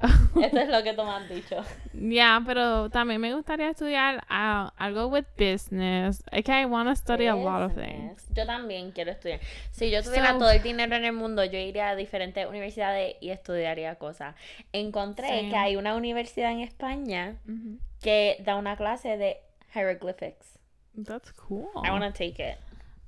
Eso 0.42 0.58
es 0.58 0.68
lo 0.68 0.82
que 0.82 0.92
tú 0.94 1.02
me 1.04 1.10
has 1.10 1.28
dicho. 1.28 1.56
Ya, 1.92 2.40
pero 2.46 2.88
también 2.90 3.20
me 3.20 3.34
gustaría 3.34 3.70
estudiar 3.70 4.24
ah, 4.28 4.72
algo 4.76 5.06
with 5.08 5.24
business. 5.36 6.22
Okay, 6.32 6.62
I 6.62 6.64
want 6.66 6.88
to 6.88 6.94
study 6.96 7.26
a 7.26 7.34
lot 7.34 7.62
of 7.62 7.74
things. 7.74 8.14
Business. 8.14 8.28
Yo 8.34 8.46
también 8.46 8.92
quiero 8.92 9.10
estudiar. 9.12 9.40
Si 9.72 9.90
yo 9.90 10.02
tuviera 10.02 10.32
So- 10.32 10.38
todo 10.38 10.50
el 10.50 10.62
dinero 10.62 10.94
en 10.94 11.04
el 11.04 11.12
mundo, 11.12 11.44
yo 11.44 11.58
iría 11.58 11.88
a 11.90 11.96
diferentes 11.96 12.46
universidades 12.46 13.16
y 13.20 13.30
estudiaría 13.30 13.96
cosas. 13.96 14.34
Encontré 14.72 15.28
Same. 15.28 15.48
que 15.50 15.56
hay 15.56 15.76
una 15.76 15.96
universidad 15.96 16.52
en 16.52 16.60
España 16.60 17.36
Mhm. 17.46 17.80
que 18.00 18.36
da 18.44 18.54
una 18.56 18.76
clase 18.76 19.16
de 19.16 19.38
hieroglyphics. 19.74 20.58
That's 21.04 21.32
cool. 21.32 21.68
I 21.84 21.90
want 21.90 22.04
to 22.04 22.12
take 22.12 22.38
it. 22.42 22.58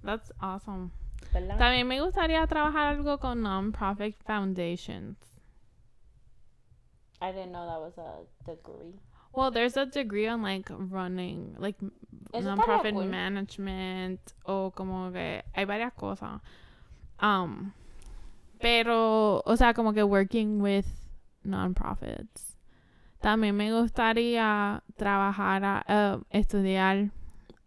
That's 0.04 0.32
awesome. 0.40 0.90
¿Verdad? 1.32 1.58
También 1.58 1.86
me 1.86 2.00
gustaría 2.00 2.44
trabajar 2.46 2.88
algo 2.88 3.18
con 3.18 3.42
non-profit 3.42 4.16
foundations. 4.24 5.16
I 7.20 7.32
didn't 7.32 7.52
know 7.52 7.66
that 7.66 7.80
was 7.80 7.98
a 7.98 8.24
degree. 8.50 8.94
Well, 9.32 9.50
there's 9.50 9.76
a 9.76 9.86
degree 9.86 10.26
on 10.26 10.42
like 10.42 10.68
running, 10.70 11.54
like 11.58 11.76
Eso 12.32 12.48
non-profit 12.48 12.94
cool. 12.94 13.04
management 13.06 14.20
o 14.44 14.70
como 14.74 15.12
que 15.12 15.42
hay 15.54 15.64
varias 15.66 15.92
cosas. 15.94 16.40
Um, 17.20 17.72
pero, 18.58 19.42
o 19.46 19.56
sea, 19.56 19.72
como 19.74 19.92
que 19.92 20.02
working 20.02 20.60
with 20.60 20.86
non-profits. 21.44 22.56
También 23.22 23.54
me 23.56 23.70
gustaría 23.70 24.82
trabajar, 24.96 25.62
a- 25.64 25.84
eh, 25.86 26.18
estudiar 26.30 27.10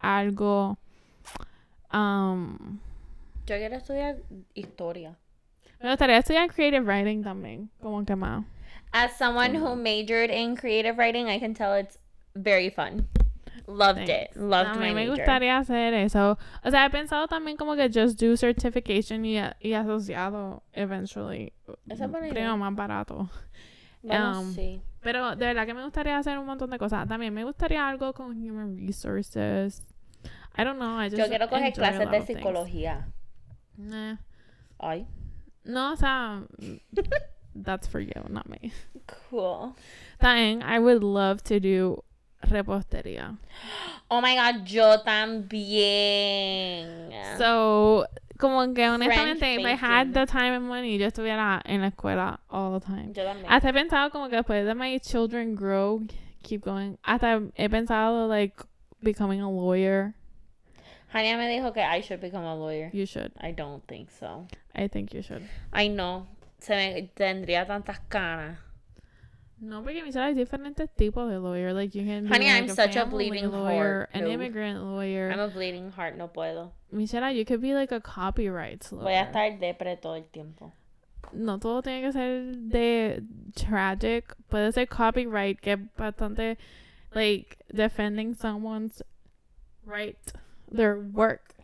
algo. 0.00 0.76
Um, 1.92 2.80
Yo 3.46 3.56
quiero 3.56 3.76
estudiar 3.76 4.16
historia. 4.54 5.16
me 5.80 5.90
gustaría 5.90 6.18
estudiar 6.18 6.52
creative 6.52 6.84
writing 6.84 7.22
también, 7.22 7.70
como 7.80 8.04
que 8.04 8.16
más. 8.16 8.44
As 8.94 9.12
someone 9.18 9.54
who 9.56 9.74
majored 9.76 10.30
in 10.30 10.54
creative 10.56 10.96
writing, 10.96 11.26
I 11.28 11.38
can 11.40 11.52
tell 11.52 11.74
it's 11.74 11.98
very 12.36 12.70
fun. 12.70 13.08
Loved 13.66 14.00
it. 14.08 14.30
Thanks. 14.32 14.36
Loved 14.36 14.76
a 14.76 14.78
my 14.78 14.90
mí 14.90 14.94
me 14.94 15.06
major. 15.06 15.16
gustaría 15.16 15.58
hacer 15.58 15.94
eso. 15.94 16.38
O 16.64 16.70
sea, 16.70 16.84
he 16.86 16.90
pensado 16.90 17.26
también 17.28 17.56
como 17.56 17.74
que 17.76 17.88
just 17.88 18.20
do 18.20 18.36
certification 18.36 19.24
y, 19.24 19.38
y 19.60 19.72
asociado 19.72 20.62
eventually. 20.74 21.52
Esa 21.88 22.04
es 22.04 22.10
buena 22.10 22.28
Creo 22.28 22.54
idea. 22.54 22.56
más 22.56 22.74
barato. 22.76 23.28
Bueno, 24.02 24.40
Um, 24.40 24.54
sí. 24.54 24.80
Pero 25.00 25.34
de 25.34 25.46
verdad 25.46 25.66
que 25.66 25.74
me 25.74 25.82
gustaría 25.82 26.16
hacer 26.18 26.38
un 26.38 26.46
montón 26.46 26.70
de 26.70 26.78
cosas. 26.78 27.08
También 27.08 27.32
me 27.34 27.42
gustaría 27.44 27.88
algo 27.88 28.12
con 28.12 28.32
human 28.32 28.86
resources. 28.86 29.82
I 30.56 30.62
don't 30.62 30.76
know. 30.78 31.00
I 31.00 31.08
just 31.10 31.16
Yo 31.18 31.26
quiero 31.28 31.48
coger 31.48 31.66
enjoy 31.68 31.84
a 31.84 31.88
clases 31.90 32.04
lot 32.04 32.10
de 32.12 32.18
of 32.18 32.26
things. 32.26 32.38
psicología. 32.38 33.06
Nah. 33.76 34.16
Ay. 34.78 35.06
No, 35.64 35.92
o 35.94 35.96
sea, 35.96 36.42
that's 37.54 37.86
for 37.86 38.00
you, 38.00 38.12
not 38.28 38.48
me. 38.48 38.72
Cool. 39.06 39.76
También, 40.20 40.62
I 40.62 40.78
would 40.78 41.02
love 41.04 41.42
to 41.44 41.60
do 41.60 42.02
repostería. 42.42 43.36
Oh 44.10 44.20
my 44.20 44.34
god, 44.34 44.66
yo 44.66 44.98
también. 45.04 45.78
So, 47.38 48.06
como 48.38 48.74
que 48.74 48.84
honestamente, 48.84 49.54
if 49.56 49.64
I 49.64 49.74
had 49.74 50.12
the 50.12 50.26
time 50.26 50.54
and 50.54 50.68
money, 50.68 50.98
yo 50.98 51.06
estuviera 51.06 51.62
en 51.64 51.80
la 51.82 51.90
escuela 51.90 52.40
all 52.50 52.78
the 52.78 52.84
time. 52.84 53.12
Yo 53.14 53.24
también. 53.24 53.46
Hasta 53.48 53.68
he 53.68 53.72
pensado 53.72 54.10
como 54.10 54.28
que 54.28 54.36
después 54.36 54.66
de 54.66 54.74
my 54.74 54.98
children 54.98 55.54
grow, 55.54 56.02
keep 56.42 56.62
going. 56.64 56.98
Hasta 57.02 57.42
he 57.56 57.68
pensado 57.68 58.28
like 58.28 58.54
becoming 59.02 59.40
a 59.40 59.50
lawyer. 59.50 60.14
Hania 61.12 61.36
me 61.36 61.46
dijo 61.48 61.72
que 61.72 61.80
I 61.80 62.00
should 62.00 62.20
become 62.20 62.44
a 62.44 62.56
lawyer. 62.56 62.90
You 62.92 63.06
should. 63.06 63.30
I 63.40 63.52
don't 63.52 63.86
think 63.86 64.10
so. 64.10 64.48
I 64.74 64.88
think 64.88 65.14
you 65.14 65.22
should. 65.22 65.48
I 65.72 65.86
know. 65.86 66.26
Se 66.64 66.74
me 66.74 67.02
tendría 67.14 67.66
tantas 67.66 68.00
canas. 68.08 68.58
No, 69.60 69.82
porque 69.82 70.02
Michelle 70.02 70.24
hay 70.26 70.34
diferentes 70.34 70.90
tipos 70.94 71.28
de 71.30 71.38
lawyer. 71.38 71.72
Like 71.72 71.94
you 71.96 72.04
can 72.04 72.24
be 72.24 72.28
Honey, 72.28 72.46
like 72.46 72.64
I'm 72.64 72.70
a 72.70 72.74
such 72.74 72.96
a 72.96 73.04
bleeding 73.06 73.50
lawyer, 73.50 74.08
heart. 74.08 74.10
an 74.14 74.24
No. 74.24 74.30
immigrant 74.30 74.80
lawyer. 74.82 75.30
I'm 75.30 75.40
a 75.40 75.48
bleeding 75.48 75.90
heart, 75.92 76.16
no 76.16 76.28
puedo. 76.28 76.72
Michelle, 76.90 77.30
you 77.32 77.44
could 77.44 77.60
be 77.60 77.72
like 77.74 77.92
a 77.92 78.00
copyright 78.00 78.90
lawyer. 78.92 79.04
Voy 79.04 79.14
a 79.14 79.24
estar 79.30 79.58
depre 79.58 79.96
todo 80.00 80.16
el 80.16 80.24
tiempo. 80.24 80.72
no 81.32 81.58
todo 81.58 81.82
tiene 81.82 82.02
que 82.02 82.12
ser 82.12 82.54
de 82.56 83.22
tragic. 83.54 84.34
Puede 84.50 84.72
ser 84.72 84.86
copyright, 84.86 85.60
que 85.60 85.72
es 85.72 85.78
bastante 85.96 86.58
like 87.14 87.56
defending 87.72 88.34
someone's 88.34 89.02
right, 89.86 90.18
their 90.70 90.96
work. 90.98 91.54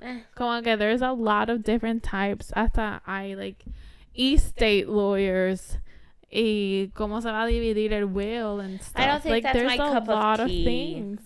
Eh, 0.00 0.22
Como 0.34 0.60
que 0.62 0.76
there's 0.76 1.02
a 1.02 1.12
lot 1.12 1.50
of 1.50 1.62
different 1.64 2.02
types. 2.02 2.52
Hasta 2.54 3.02
hay 3.06 3.34
like 3.34 3.64
estate 4.14 4.88
lawyers. 4.88 5.78
Y 6.30 6.90
cómo 6.94 7.20
se 7.22 7.30
va 7.30 7.44
a 7.44 7.46
dividir 7.46 7.92
el 7.92 8.06
will 8.06 8.58
and 8.60 8.80
stuff. 8.82 9.00
I 9.00 9.06
don't 9.06 9.22
think 9.22 9.32
like 9.34 9.42
that's 9.44 9.56
there's 9.56 9.78
my 9.78 9.86
a 9.88 9.92
cup 9.92 10.02
of 10.02 10.08
lot 10.08 10.40
of 10.40 10.48
tea. 10.48 10.64
things. 10.64 11.20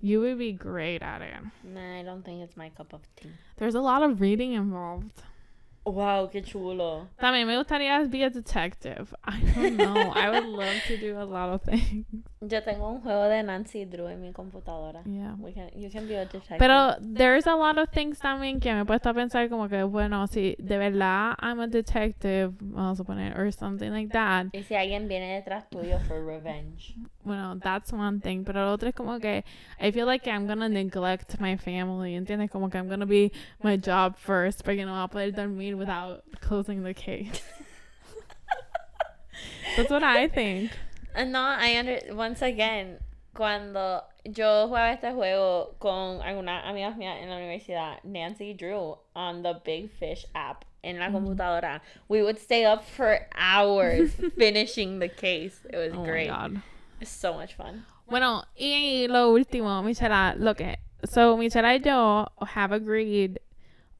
You 0.00 0.20
would 0.20 0.38
be 0.38 0.52
great 0.52 1.02
at 1.02 1.22
it. 1.22 1.32
nah, 1.62 1.98
I 1.98 2.02
don't 2.02 2.22
think 2.22 2.42
it's 2.42 2.56
my 2.58 2.68
cup 2.68 2.92
of 2.92 3.00
tea. 3.16 3.30
There's 3.56 3.74
a 3.74 3.80
lot 3.80 4.02
of 4.02 4.20
reading 4.20 4.52
involved. 4.52 5.22
Wow, 5.86 6.30
qué 6.30 6.42
chulo. 6.42 7.08
También 7.18 7.46
me 7.46 7.58
gustaría 7.58 8.02
be 8.08 8.24
a 8.24 8.30
detective. 8.30 9.14
I 9.24 9.40
don't 9.54 9.76
know. 9.76 10.12
I 10.14 10.30
would 10.30 10.46
love 10.46 10.82
to 10.88 10.96
do 10.96 11.18
a 11.18 11.24
lot 11.24 11.52
of 11.52 11.62
things. 11.62 12.06
Yo 12.40 12.62
tengo 12.62 12.88
un 12.88 13.00
juego 13.00 13.24
de 13.28 13.42
Nancy 13.42 13.84
Drew 13.84 14.06
en 14.08 14.20
mi 14.20 14.32
computadora. 14.32 15.02
Yeah. 15.04 15.34
We 15.38 15.52
can, 15.52 15.70
you 15.74 15.90
can 15.90 16.06
be 16.06 16.14
a 16.14 16.24
detective. 16.24 16.58
Pero 16.58 16.94
there's 17.00 17.46
a 17.46 17.54
lot 17.54 17.78
of 17.78 17.90
things 17.90 18.18
también 18.18 18.60
que 18.60 18.72
me 18.72 18.80
he 18.80 18.84
puesto 18.84 19.10
a 19.10 19.14
pensar 19.14 19.48
como 19.48 19.68
que, 19.68 19.82
bueno, 19.82 20.26
si 20.26 20.56
de 20.58 20.78
verdad 20.78 21.36
I'm 21.40 21.60
a 21.60 21.66
detective, 21.66 22.54
vamos 22.60 23.00
a 23.00 23.04
poner, 23.04 23.38
or 23.38 23.50
something 23.52 23.90
like 23.90 24.10
that. 24.12 24.46
y 24.52 24.62
si 24.62 24.74
alguien 24.74 25.06
viene 25.06 25.34
detrás 25.34 25.68
tuyo 25.68 25.98
for 26.00 26.24
revenge. 26.24 26.94
Bueno, 27.24 27.58
that's 27.58 27.92
one 27.92 28.20
thing. 28.20 28.44
Pero 28.44 28.64
lo 28.66 28.72
otro 28.72 28.88
es 28.88 28.94
como 28.94 29.18
que 29.18 29.44
I 29.80 29.90
feel 29.90 30.06
like 30.06 30.26
I'm 30.26 30.46
gonna 30.46 30.68
neglect 30.68 31.40
my 31.40 31.56
family, 31.56 32.14
¿entiendes? 32.14 32.50
Como 32.50 32.68
que 32.68 32.78
I'm 32.78 32.88
gonna 32.88 33.06
be 33.06 33.32
my 33.62 33.78
job 33.78 34.16
first, 34.16 34.62
porque 34.64 34.84
no 34.84 34.92
voy 34.92 35.04
a 35.04 35.08
poder 35.08 35.32
dormir 35.32 35.73
without 35.74 36.22
closing 36.40 36.82
the 36.82 36.94
case. 36.94 37.42
That's 39.76 39.90
what 39.90 40.02
I 40.02 40.28
think. 40.28 40.70
Uh, 41.14 41.24
No, 41.24 41.40
I 41.40 41.76
under 41.78 41.98
once 42.14 42.42
again, 42.42 42.98
cuando 43.34 44.02
yo 44.24 44.68
jugaba 44.68 44.92
este 44.92 45.12
juego 45.12 45.74
con 45.80 46.20
algunas 46.22 46.64
amigas 46.64 46.96
mías 46.96 47.20
en 47.22 47.28
la 47.30 47.36
universidad, 47.36 47.98
Nancy 48.04 48.54
Drew 48.54 48.96
on 49.14 49.42
the 49.42 49.60
Big 49.64 49.90
Fish 49.98 50.24
app 50.34 50.64
en 50.82 50.98
la 50.98 51.08
computadora, 51.10 51.80
we 52.08 52.22
would 52.22 52.38
stay 52.38 52.64
up 52.64 52.84
for 52.84 53.18
hours 53.36 54.12
finishing 54.38 54.98
the 54.98 55.08
case. 55.08 55.60
It 55.72 55.76
was 55.76 55.92
Oh 55.94 56.04
great. 56.04 56.28
my 56.30 56.36
god. 56.36 56.62
It's 57.00 57.10
so 57.10 57.34
much 57.34 57.54
fun. 57.54 57.84
Bueno, 58.08 58.44
y 58.56 59.06
lo 59.08 59.32
último, 59.32 59.82
Michela, 59.82 60.34
lo 60.38 60.54
que, 60.54 60.76
so 61.06 61.36
Michela 61.36 61.74
y 61.74 61.78
yo 61.78 62.26
have 62.46 62.70
agreed 62.72 63.38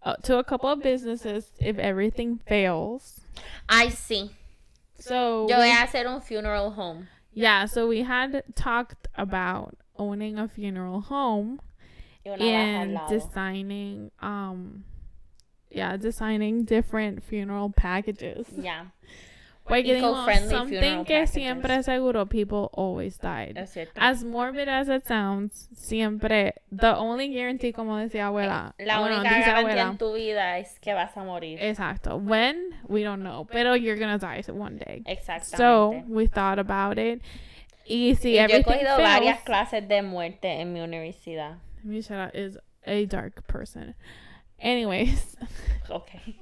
uh, 0.04 0.16
to 0.16 0.38
a 0.38 0.44
couple 0.44 0.68
of 0.70 0.82
businesses 0.82 1.50
if 1.58 1.78
everything 1.78 2.38
fails. 2.46 3.20
I 3.68 3.88
see. 3.88 4.30
So, 4.98 5.46
Yo 5.48 5.56
voy 5.56 5.70
a 5.70 5.74
hacer 5.74 6.06
un 6.06 6.20
funeral 6.20 6.70
home. 6.70 7.08
yeah, 7.32 7.66
so 7.66 7.88
we 7.88 8.02
had 8.02 8.42
talked 8.54 9.08
about 9.16 9.76
owning 9.98 10.38
a 10.38 10.46
funeral 10.48 11.00
home 11.00 11.60
Y 12.24 12.30
una 12.32 12.38
baja 12.38 12.54
al 12.54 12.82
and 12.82 13.08
designing, 13.08 14.10
um, 14.22 14.84
yeah, 15.70 15.96
designing 15.96 16.64
different 16.64 17.22
funeral 17.22 17.70
packages. 17.70 18.46
Ya, 18.56 18.84
Porque 19.66 19.96
Eco-friendly 19.98 20.50
something 20.50 21.04
que 21.04 21.14
packages. 21.14 21.30
siempre 21.30 21.82
seguro 21.82 22.26
people 22.26 22.68
always 22.76 23.18
died. 23.18 23.56
es 23.56 23.70
cierto. 23.70 23.98
As 23.98 24.22
morbid 24.22 24.68
as 24.68 24.88
it 24.90 25.06
sounds, 25.06 25.68
siempre, 25.74 26.52
the 26.70 26.94
only 26.94 27.28
guarantee, 27.32 27.72
como 27.72 27.96
decía 27.96 28.26
abuela, 28.26 28.74
La 28.78 29.00
bueno, 29.00 29.20
única 29.20 29.36
dice 29.36 29.48
garantía 29.50 29.58
abuela, 29.60 29.90
en 29.92 29.98
tu 29.98 30.12
vida 30.12 30.58
es 30.58 30.78
que 30.80 30.92
vas 30.92 31.16
a 31.16 31.24
morir. 31.24 31.58
exacto, 31.62 32.16
when, 32.18 32.74
we 32.88 33.02
don't 33.02 33.22
know, 33.22 33.46
pero 33.50 33.74
you're 33.74 33.96
gonna 33.98 34.18
die 34.18 34.42
one 34.52 34.76
day. 34.76 35.02
Exactamente. 35.06 35.56
So, 35.56 36.04
we 36.08 36.26
thought 36.26 36.58
about 36.58 36.98
it, 36.98 37.22
y 37.86 38.14
si 38.16 38.38
Y 38.38 38.46
yo 38.46 38.56
he 38.58 38.62
cogido 38.64 38.98
varias 38.98 39.36
fails, 39.38 39.44
clases 39.46 39.88
de 39.88 40.02
muerte 40.02 40.60
en 40.60 40.74
mi 40.74 40.80
universidad. 40.80 41.56
Michelle 41.82 42.30
is 42.34 42.58
a 42.86 43.06
dark 43.06 43.46
person. 43.46 43.94
Anyways, 44.60 45.36
Okay. 45.90 46.38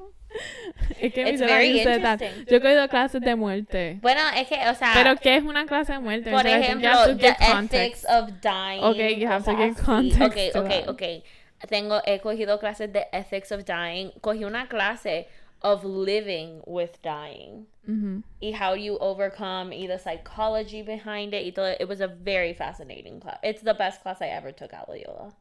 Es 1.01 1.12
que 1.12 1.37
very 1.38 1.79
you 1.79 1.83
said 1.83 2.03
that. 2.03 2.21
Yo 2.21 2.57
he 2.57 2.61
cogido 2.61 2.88
clases 2.88 3.21
de 3.21 3.35
muerte. 3.37 3.99
Bueno, 4.01 4.21
es 4.37 4.49
que, 4.49 4.57
o 4.68 4.75
sea, 4.75 4.92
Pero, 4.95 5.16
¿qué 5.16 5.37
es 5.37 5.45
una 5.45 5.66
clase 5.66 5.92
de 5.92 5.99
muerte? 5.99 6.31
por? 6.31 6.47
I 6.47 6.51
you 6.51 6.57
ejemplo, 6.57 6.88
have 6.88 7.12
to 7.12 7.18
the 7.18 7.37
ethics 7.40 8.05
of 8.09 8.40
dying. 8.40 8.83
Okay, 8.83 9.18
you 9.18 9.29
have 9.29 9.45
to 9.45 9.51
así. 9.51 9.75
context 9.75 10.23
Okay, 10.23 10.51
okay, 10.55 10.85
okay. 10.88 11.25
Tengo, 11.68 12.01
he 12.05 12.18
cogido 12.21 12.59
clases 12.59 12.92
de 12.92 13.07
ethics 13.12 13.53
of 13.53 13.64
dying. 13.64 14.11
Cogí 14.21 14.45
una 14.45 14.66
clase 14.66 15.27
of 15.62 15.85
living 15.85 16.61
with 16.66 17.01
dying. 17.03 17.66
Mhm. 17.87 18.23
Y 18.40 18.53
how 18.53 18.75
do 18.75 18.81
you 18.81 18.99
overcome 18.99 19.73
y 19.73 19.87
the 19.87 19.99
psychology 19.99 20.83
behind 20.83 21.35
it. 21.35 21.45
Y 21.45 21.51
todo. 21.51 21.75
It 21.79 21.88
was 21.88 22.01
a 22.01 22.09
very 22.09 22.53
fascinating 22.53 23.21
class. 23.21 23.38
It's 23.42 23.62
the 23.62 23.75
best 23.75 24.03
class 24.03 24.21
I 24.21 24.29
ever 24.29 24.53
took 24.53 24.73
at 24.73 24.88
Loyola. 24.88 25.35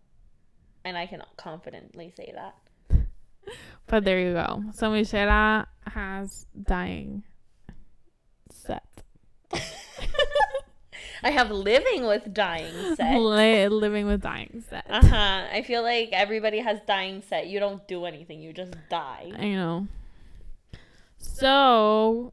And 0.84 0.98
I 0.98 1.06
can 1.08 1.24
confidently 1.38 2.12
say 2.16 2.32
that. 2.34 2.56
But 3.88 4.06
there 4.06 4.20
you 4.20 4.34
go. 4.34 4.64
So 4.74 4.90
Michelle 4.90 5.66
has 5.86 6.46
dying 6.62 7.24
set. 8.50 9.04
I 11.24 11.30
have 11.30 11.52
living 11.52 12.06
with 12.06 12.34
dying 12.34 12.96
set. 12.96 13.18
Li- 13.20 13.68
living 13.68 14.08
with 14.08 14.22
dying 14.22 14.64
set. 14.70 14.86
Uh-huh. 14.90 15.48
I 15.52 15.64
feel 15.68 15.84
like 15.84 16.10
everybody 16.14 16.60
has 16.60 16.80
dying 16.88 17.22
set. 17.28 17.48
You 17.48 17.60
don't 17.60 17.88
do 17.88 18.06
anything. 18.06 18.42
You 18.42 18.54
just 18.54 18.74
die. 18.90 19.32
I 19.38 19.50
know. 19.50 19.88
So, 21.18 22.32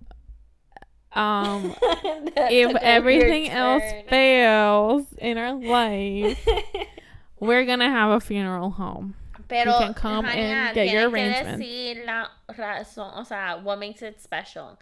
um, 1.12 1.74
if 1.82 2.76
everything 2.76 3.50
else 3.50 3.82
fails 4.08 5.06
in 5.18 5.36
our 5.36 5.54
life, 5.54 6.46
we're 7.40 7.66
gonna 7.66 7.90
have 7.90 8.10
a 8.10 8.20
funeral 8.20 8.70
home. 8.70 9.14
Pero, 9.48 9.78
can 9.78 9.94
come 9.94 10.28
and 10.28 10.36
Jania, 10.36 10.74
get 10.74 10.92
your 10.92 11.10
tienes 11.12 11.38
que 11.42 11.44
decir 11.56 12.04
la 12.04 12.30
razón, 12.48 13.10
o 13.16 13.24
sea, 13.24 13.56
what 13.64 13.78
makes 13.78 14.02
it 14.06 14.18
special. 14.20 14.78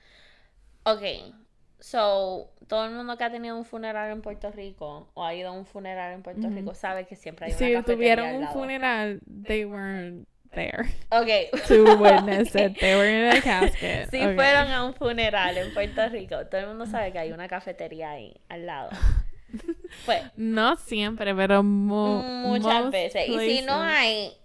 Okay, 0.85 1.33
so, 1.81 2.51
todo 2.69 2.85
el 2.87 2.93
mundo 2.93 3.17
que 3.17 3.25
ha 3.25 3.31
tenido 3.31 3.57
un 3.57 3.65
funeral 3.65 4.11
en 4.11 4.23
Puerto 4.23 4.51
Rico 4.51 5.09
o 5.15 5.25
ha 5.25 5.35
ido 5.35 5.49
a 5.51 5.53
un 5.53 5.67
funeral 5.67 6.13
en 6.13 6.23
Puerto 6.23 6.49
Rico 6.49 6.75
sabe 6.75 7.07
que 7.07 7.17
siempre 7.17 7.47
hay 7.47 7.53
una 7.53 7.59
Si 7.59 7.73
cafetería 7.73 7.95
tuvieron 7.97 8.27
al 8.27 8.35
un 8.37 8.49
funeral, 8.49 9.21
they 9.47 9.65
weren't 9.65 10.29
there 10.53 10.87
Okay. 11.11 11.51
to 11.69 11.97
witness 11.97 12.55
it. 12.55 12.79
They 12.81 12.95
were 12.97 13.09
in 13.09 13.37
a 13.37 13.41
casket. 13.43 14.11
Si 14.11 14.17
Okay. 14.23 14.35
fueron 14.35 14.71
a 14.71 14.85
un 14.85 14.95
funeral 14.95 15.57
en 15.59 15.75
Puerto 15.75 16.09
Rico, 16.09 16.47
todo 16.47 16.61
el 16.61 16.67
mundo 16.69 16.87
sabe 16.87 17.13
que 17.13 17.19
hay 17.19 17.33
una 17.33 17.47
cafetería 17.49 18.11
ahí 18.13 18.35
al 18.49 18.67
lado. 18.67 18.91
Pues, 20.05 20.23
No 20.37 20.77
siempre, 20.77 21.35
pero 21.35 21.63
mo- 21.63 22.23
muchas 22.23 22.91
veces. 22.91 23.29
Y 23.29 23.39
si 23.39 23.63
no 23.63 23.81
hay, 23.81 24.37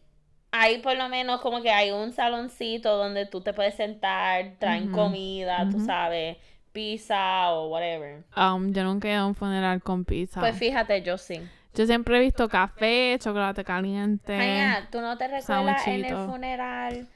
hay 0.52 0.80
por 0.80 0.98
lo 0.98 1.08
menos 1.10 1.42
como 1.42 1.62
que 1.62 1.72
hay 1.72 1.92
un 1.92 2.12
saloncito 2.12 2.98
donde 2.98 3.26
tú 3.26 3.42
te 3.42 3.54
puedes 3.54 3.76
sentar, 3.76 4.54
traen 4.60 4.92
comida, 4.92 5.68
tú 5.70 5.78
ujú. 5.78 5.86
sabes, 5.86 6.38
pizza 6.74 7.52
o 7.52 7.70
whatever. 7.70 8.24
Um, 8.36 8.74
yo 8.74 8.84
nunca 8.84 9.08
he 9.08 9.14
ido 9.14 9.22
a 9.22 9.26
un 9.28 9.36
funeral 9.36 9.82
con 9.82 10.04
pizza. 10.04 10.42
Pues 10.42 10.58
fíjate, 10.58 11.02
yo 11.02 11.18
sí. 11.18 11.42
yo 11.74 11.86
siempre 11.86 12.18
he 12.18 12.20
visto 12.20 12.50
café, 12.50 13.18
chocolate 13.20 13.64
caliente. 13.64 14.36
Jania, 14.36 14.88
¿tú 14.92 15.00
no 15.00 15.18
te 15.18 15.28
recuerdas 15.28 15.88
en 15.88 16.06
el 16.06 16.16
funeral 16.28 17.08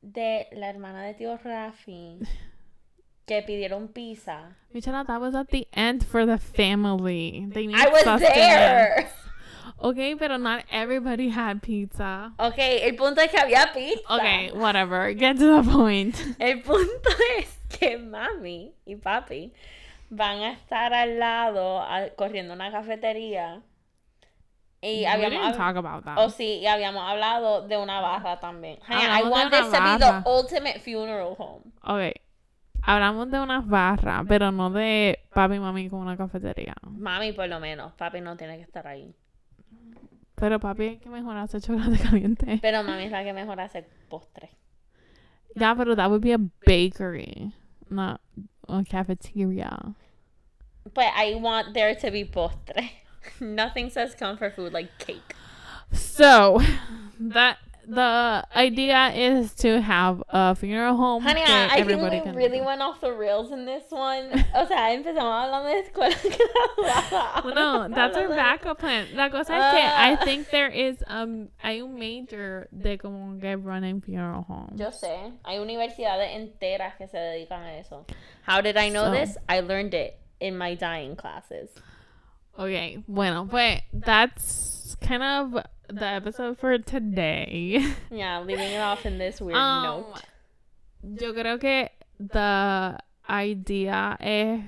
de 0.00 0.48
la 0.52 0.70
hermana 0.70 1.02
de 1.02 1.14
tío 1.14 1.36
Rafi 1.36 2.18
que 3.26 3.42
pidieron 3.42 3.88
pizza? 3.88 4.56
Michelle, 4.72 5.04
that 5.04 5.20
was 5.20 5.34
at 5.34 5.48
the 5.48 5.68
end 5.72 6.02
for 6.02 6.24
the 6.24 6.38
family. 6.38 7.46
They 7.52 7.66
I 7.66 7.88
was 7.88 8.20
there. 8.20 9.10
Okay, 9.82 10.14
pero 10.14 10.36
not 10.38 10.64
everybody 10.70 11.30
had 11.30 11.60
pizza. 11.62 12.32
Ok, 12.38 12.58
el 12.58 12.94
punto 12.96 13.20
es 13.22 13.30
que 13.30 13.38
había 13.38 13.72
pizza. 13.72 14.14
Okay, 14.14 14.50
whatever. 14.52 15.14
Get 15.16 15.38
to 15.38 15.62
the 15.62 15.68
point. 15.70 16.14
El 16.38 16.60
punto 16.62 17.08
es 17.38 17.58
que 17.78 17.96
mami 17.98 18.74
y 18.84 18.96
papi 18.96 19.52
van 20.10 20.40
a 20.40 20.52
estar 20.52 20.92
al 20.92 21.18
lado 21.18 21.80
a- 21.80 22.10
corriendo 22.16 22.52
una 22.52 22.70
cafetería 22.70 23.62
Y 24.82 25.00
We 25.02 25.06
habíamos 25.06 25.56
hab-. 25.56 26.14
Oh, 26.18 26.30
sí, 26.30 26.58
y 26.58 26.66
habíamos 26.66 27.02
hablado 27.08 27.66
de 27.68 27.76
una 27.76 28.00
barra 28.00 28.40
también. 28.40 28.78
I 28.88 28.92
Hablamos 28.94 29.24
de 29.24 29.30
want 29.30 29.50
this 29.50 29.60
to 29.66 29.70
be 29.70 29.78
barra. 29.78 30.22
the 30.24 30.28
ultimate 30.30 30.80
funeral 30.80 31.34
home. 31.38 31.64
Ok. 31.84 32.14
Hablamos 32.82 33.30
de 33.30 33.38
unas 33.40 33.66
barras, 33.66 34.24
pero 34.26 34.50
no 34.52 34.70
de 34.70 35.20
papi 35.34 35.54
y 35.56 35.58
mami 35.58 35.88
con 35.90 36.00
una 36.00 36.16
cafetería. 36.16 36.74
Mami, 36.82 37.32
por 37.32 37.46
lo 37.48 37.60
menos. 37.60 37.92
Papi 37.92 38.20
no 38.22 38.36
tiene 38.38 38.56
que 38.56 38.62
estar 38.62 38.86
ahí. 38.86 39.14
Pero 40.40 40.58
papi 40.58 40.86
es 40.86 41.00
que 41.00 41.10
mejor 41.10 41.36
hace 41.36 41.60
chocolate 41.60 41.98
caliente. 42.02 42.58
Pero 42.62 42.82
mami 42.82 43.04
es 43.04 43.12
la 43.12 43.22
que 43.22 43.32
mejor 43.32 43.60
hace 43.60 43.84
postre. 44.08 44.50
Yeah, 45.54 45.74
pero 45.74 45.94
that 45.94 46.10
would 46.10 46.22
be 46.22 46.32
a 46.32 46.38
bakery, 46.38 47.52
not 47.90 48.20
a 48.68 48.82
cafeteria. 48.84 49.94
But 50.94 51.12
I 51.14 51.34
want 51.34 51.74
there 51.74 51.94
to 51.94 52.10
be 52.10 52.24
postre. 52.24 52.90
Nothing 53.40 53.90
says 53.90 54.14
comfort 54.14 54.56
food 54.56 54.72
like 54.72 54.98
cake. 54.98 55.34
So, 55.92 56.60
that 57.20 57.58
the 57.94 58.44
idea 58.56 59.08
is 59.14 59.54
to 59.56 59.80
have 59.80 60.22
a 60.28 60.54
funeral 60.54 60.96
home 60.96 61.22
Honey, 61.22 61.42
que 61.44 61.52
I, 61.52 61.64
I 61.64 61.68
think 61.68 61.80
everybody 61.80 62.20
we 62.20 62.30
really 62.36 62.58
do. 62.60 62.64
went 62.64 62.80
off 62.82 63.00
the 63.00 63.12
rails 63.12 63.50
in 63.52 63.66
this 63.66 63.84
one. 63.90 64.30
O 64.54 64.66
sea, 64.66 64.90
empezamos 64.94 65.16
hablando 65.44 65.68
de 65.68 65.82
escuela. 65.82 67.44
Well, 67.44 67.54
no, 67.54 67.88
that's 67.94 68.16
our 68.16 68.28
backup 68.28 68.78
plan. 68.78 69.06
La 69.14 69.28
cosa 69.30 69.52
es 69.54 69.72
que 69.72 69.80
I 69.80 70.12
Ah. 70.12 70.24
think 70.24 70.50
there 70.50 70.68
is 70.68 71.02
um 71.08 71.48
hay 71.62 71.80
un 71.82 71.98
major 71.98 72.68
de 72.72 72.96
como 72.98 73.38
que 73.40 73.56
running 73.56 74.00
funeral 74.00 74.44
homes. 74.48 74.78
Yo 74.78 74.90
sé, 74.90 75.32
hay 75.44 75.58
universidades 75.58 76.34
enteras 76.36 76.96
que 76.96 77.08
se 77.08 77.18
dedican 77.18 77.62
a 77.62 77.78
eso. 77.78 78.06
How 78.46 78.60
did 78.60 78.76
I 78.76 78.88
know 78.90 79.06
So- 79.06 79.12
this? 79.12 79.36
I 79.48 79.60
learned 79.60 79.94
it 79.94 80.18
in 80.40 80.56
my 80.56 80.74
dying 80.74 81.16
classes. 81.16 81.70
Okay, 82.58 83.02
bueno, 83.08 83.46
pues 83.46 83.80
that's 83.92 84.96
kind 85.00 85.22
of 85.22 85.64
the 85.92 86.06
episode 86.06 86.58
for 86.58 86.78
today. 86.78 87.84
Yeah, 88.10 88.40
leaving 88.40 88.72
it 88.72 88.80
off 88.80 89.04
in 89.06 89.18
this 89.18 89.40
weird 89.40 89.56
Um, 89.56 89.82
note. 89.84 90.22
Yo 91.20 91.32
creo 91.32 91.58
que 91.60 91.88
the 92.18 92.98
idea 93.28 94.16
es 94.20 94.60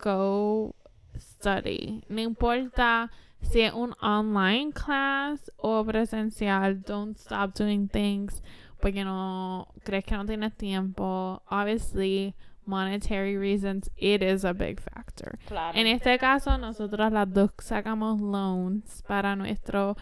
go 0.00 0.74
study. 1.18 2.02
No 2.08 2.22
importa 2.22 3.10
si 3.40 3.62
es 3.62 3.72
un 3.72 3.92
online 4.02 4.72
class 4.72 5.50
o 5.58 5.84
presencial, 5.84 6.84
don't 6.84 7.18
stop 7.18 7.54
doing 7.54 7.88
things 7.88 8.40
porque 8.80 9.04
no 9.04 9.66
crees 9.84 10.04
que 10.04 10.16
no 10.16 10.24
tienes 10.24 10.56
tiempo. 10.56 11.42
Obviously, 11.50 12.34
monetary 12.66 13.36
reasons, 13.36 13.88
it 13.96 14.22
is 14.22 14.44
a 14.44 14.52
big 14.54 14.80
factor. 14.80 15.38
Claro. 15.48 15.76
En 15.76 15.86
este 15.88 16.18
caso, 16.18 16.56
nosotros 16.58 17.10
las 17.12 17.32
dos 17.32 17.50
sacamos 17.58 18.20
loans 18.20 19.02
para 19.08 19.34
nuestro 19.34 19.96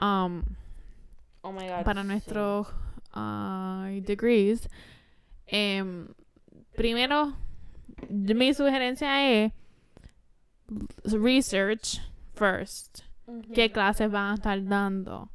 um, 0.00 0.42
oh 1.42 1.52
my 1.52 1.68
god. 1.68 1.84
para 1.84 2.02
sí. 2.02 2.08
nuestros 2.08 2.68
ah, 3.12 3.88
degrees. 4.02 4.68
Em, 5.46 6.08
primero, 6.76 7.34
mi 8.08 8.54
sugerencia 8.54 9.30
es 9.30 9.52
research 11.04 12.00
first. 12.34 13.02
Ujú. 13.26 13.52
¿Qué 13.52 13.70
clases 13.70 14.10
van 14.10 14.32
a 14.32 14.34
estar 14.34 14.62
dando? 14.64 15.30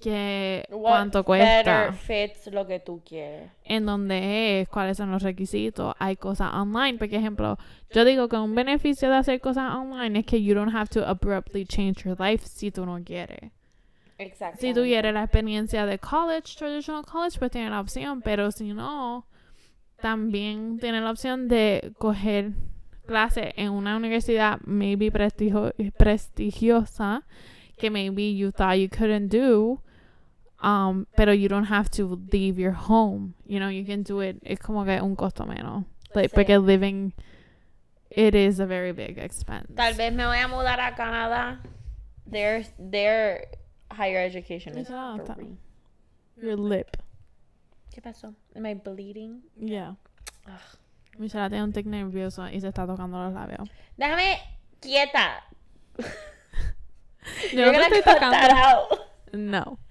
¿Qué, 0.00 0.64
What 0.70 0.80
¿Cuánto 0.80 1.22
better 1.24 1.64
cuesta? 1.64 1.92
fits 1.92 2.46
lo 2.46 2.66
que 2.66 2.80
tú 2.80 3.02
quieres. 3.04 3.50
¿En 3.64 3.84
dónde 3.84 4.60
es? 4.60 4.68
¿Cuáles 4.68 4.96
son 4.96 5.10
los 5.10 5.22
requisitos? 5.22 5.94
Hay 5.98 6.16
cosas 6.16 6.54
online. 6.54 6.96
Por 6.96 7.12
ejemplo, 7.12 7.58
yo 7.90 8.06
digo 8.06 8.26
que 8.26 8.36
un 8.36 8.54
beneficio 8.54 9.10
de 9.10 9.16
hacer 9.16 9.40
cosas 9.42 9.74
online 9.74 10.20
es 10.20 10.24
que 10.24 10.42
you 10.42 10.54
don't 10.54 10.74
have 10.74 10.88
to 10.88 11.06
abruptly 11.06 11.66
change 11.66 12.04
your 12.04 12.18
life 12.18 12.46
si 12.46 12.70
tú 12.70 12.86
no 12.86 12.98
quieres. 13.04 13.52
Exacto. 14.22 14.58
Si 14.60 14.74
tú 14.74 14.82
quieres 14.82 15.14
la 15.14 15.24
experiencia 15.24 15.86
de 15.86 15.98
college, 15.98 16.54
traditional 16.58 17.04
college, 17.04 17.38
pues 17.38 17.50
tienes 17.50 17.70
la 17.70 17.80
opción, 17.80 18.20
pero 18.22 18.50
si 18.50 18.72
no, 18.74 19.26
también 20.00 20.78
tienes 20.78 21.02
la 21.02 21.10
opción 21.10 21.48
de 21.48 21.92
coger 21.98 22.52
clases 23.06 23.52
en 23.56 23.70
una 23.70 23.96
universidad 23.96 24.60
maybe 24.64 25.10
prestigio- 25.10 25.72
prestigiosa 25.96 27.22
que 27.76 27.90
maybe 27.90 28.34
you 28.36 28.52
thought 28.52 28.76
you 28.76 28.88
couldn't 28.88 29.30
do, 29.32 29.80
um, 30.62 31.06
pero 31.16 31.32
you 31.32 31.48
don't 31.48 31.70
have 31.70 31.88
to 31.88 32.18
leave 32.30 32.58
your 32.60 32.74
home, 32.74 33.32
you 33.46 33.58
know, 33.58 33.70
you 33.70 33.84
can 33.86 34.02
do 34.02 34.20
it, 34.22 34.36
es 34.42 34.58
como 34.58 34.84
que 34.84 35.00
un 35.00 35.16
costo 35.16 35.46
menos, 35.46 35.84
like, 36.14 36.28
Sí. 36.28 36.34
porque 36.34 36.58
living, 36.58 37.12
it 38.10 38.34
is 38.34 38.60
a 38.60 38.66
very 38.66 38.92
big 38.92 39.18
expense. 39.18 39.66
Tal 39.74 39.94
vez 39.94 40.12
me 40.12 40.26
voy 40.26 40.38
a 40.38 40.46
mudar 40.48 40.78
a 40.80 40.94
Canadá. 40.94 41.60
Their, 42.30 42.64
their 42.78 43.48
higher 43.90 44.18
education 44.24 44.76
is 44.78 44.88
Exacto. 44.88 45.34
free. 45.34 45.56
Your 46.42 46.56
lip. 46.56 46.96
¿Qué 47.92 48.00
pasó? 48.00 48.34
Am 48.54 48.64
I 48.66 48.74
bleeding? 48.74 49.42
Yeah. 49.56 49.94
Ugh. 50.46 50.78
Michelle 51.18 51.48
tiene 51.50 51.64
un 51.64 51.72
tic 51.72 51.86
nervioso 51.86 52.46
y 52.48 52.60
se 52.60 52.68
está 52.68 52.86
tocando 52.86 53.18
los 53.18 53.34
labios. 53.34 53.68
Déjame 53.96 54.38
quieta. 54.80 55.42
Yo 57.52 57.58
You're 57.58 57.72
no 57.72 57.72
te 57.72 57.78
gonna 57.78 57.96
estoy 57.96 58.02
cut 58.02 58.20
that 58.20 58.50
tocando. 58.50 58.56
out. 58.56 59.00
No. 59.32 59.78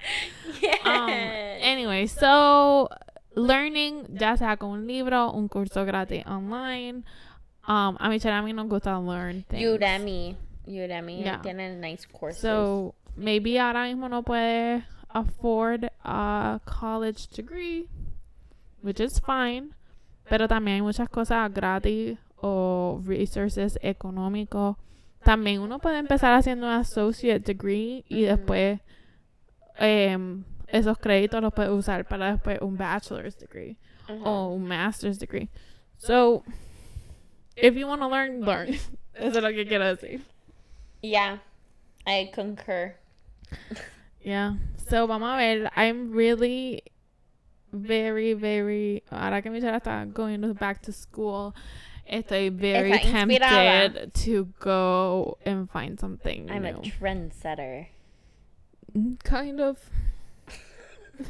Yes. 0.62 0.80
Um, 0.86 1.10
anyway, 1.10 2.06
so 2.08 2.90
learning, 3.34 4.08
ya 4.20 4.36
sea 4.36 4.58
con 4.58 4.72
un 4.72 4.88
libro, 4.88 5.32
un 5.32 5.48
curso 5.48 5.86
gratis 5.86 6.26
online. 6.26 7.06
Um, 7.66 7.96
a 8.00 8.10
Michelle 8.10 8.34
y 8.34 8.40
a 8.40 8.42
mí 8.42 8.52
nos 8.54 8.68
gusta 8.68 9.00
learn 9.00 9.44
things. 9.44 9.64
Udemy. 9.64 10.36
Udemy 10.68 11.24
Yeah. 11.24 11.40
tiene 11.42 11.76
nice 11.80 12.06
courses. 12.08 12.42
So 12.42 12.94
maybe 13.20 13.60
ahora 13.60 13.86
mismo 13.86 14.10
no 14.10 14.24
puede 14.24 14.84
afford 15.14 15.90
a 16.04 16.60
college 16.66 17.28
degree, 17.28 17.88
which 18.82 19.00
is 19.00 19.20
fine. 19.20 19.76
Pero 20.30 20.48
también 20.48 20.76
hay 20.76 20.82
muchas 20.82 21.10
cosas 21.10 21.52
gratis 21.54 22.18
o 22.42 23.02
resources 23.04 23.78
económicos. 23.82 24.78
También 25.24 25.60
uno 25.60 25.80
puede 25.80 25.98
empezar 25.98 26.34
haciendo 26.34 26.68
un 26.68 26.74
associate 26.74 27.40
degree 27.40 28.06
y 28.08 28.22
después 28.22 28.80
em, 29.78 30.44
esos 30.68 30.98
créditos 30.98 31.42
los 31.42 31.54
puedes 31.54 31.72
usar 31.72 32.08
para 32.08 32.32
después 32.32 32.60
un 32.62 32.78
bachelor's 32.78 33.38
degree 33.38 33.78
o 34.24 34.48
un 34.50 34.68
master's 34.68 35.20
degree. 35.20 35.50
So, 35.98 36.44
if 37.56 37.76
you 37.76 37.88
want 37.88 38.02
to 38.02 38.08
learn, 38.08 38.42
learn. 38.42 38.70
Eso 39.14 39.38
es 39.38 39.44
lo 39.44 39.50
que 39.50 39.66
quiero 39.66 39.86
decir. 39.86 40.22
Yeah, 41.02 41.40
I 42.06 42.32
concur. 42.34 42.96
Yeah. 44.22 44.56
So, 44.90 45.08
vamos 45.08 45.30
a 45.34 45.38
ver. 45.38 45.70
I'm 45.76 46.12
really 46.12 46.84
very, 47.72 48.34
very. 48.34 49.04
Ahora 49.12 49.42
que 49.42 49.50
Michelle 49.52 49.80
está 49.80 50.12
going 50.14 50.54
back 50.54 50.82
to 50.84 50.92
school, 50.92 51.56
estoy 52.12 52.50
very 52.52 52.92
Está 52.92 53.26
inspirada. 53.28 53.94
tempted 53.94 54.14
to 54.26 54.46
go 54.60 55.38
and 55.46 55.70
find 55.70 56.00
something 56.00 56.50
I'm 56.50 56.66
a 56.66 56.74
new. 56.74 56.82
trendsetter. 56.92 57.88
Kind 59.24 59.60
of. 59.62 59.78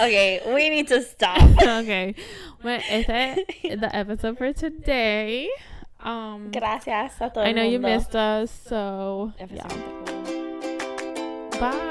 Okay, 0.00 0.40
we 0.54 0.70
need 0.70 0.86
to 0.88 1.02
stop. 1.02 1.42
okay. 1.62 2.14
Well, 2.62 2.80
este 2.88 3.38
is 3.64 3.80
the 3.80 3.90
episode 3.94 4.38
for 4.38 4.52
today. 4.52 5.50
Um, 5.98 6.50
Gracias 6.52 7.16
a 7.20 7.30
todo 7.30 7.40
I 7.42 7.48
el 7.48 7.54
know 7.56 7.62
you 7.64 7.80
mundo. 7.80 7.96
missed 7.96 8.14
us, 8.14 8.50
so 8.68 9.32
yeah. 9.52 9.66
Bye. 11.60 11.89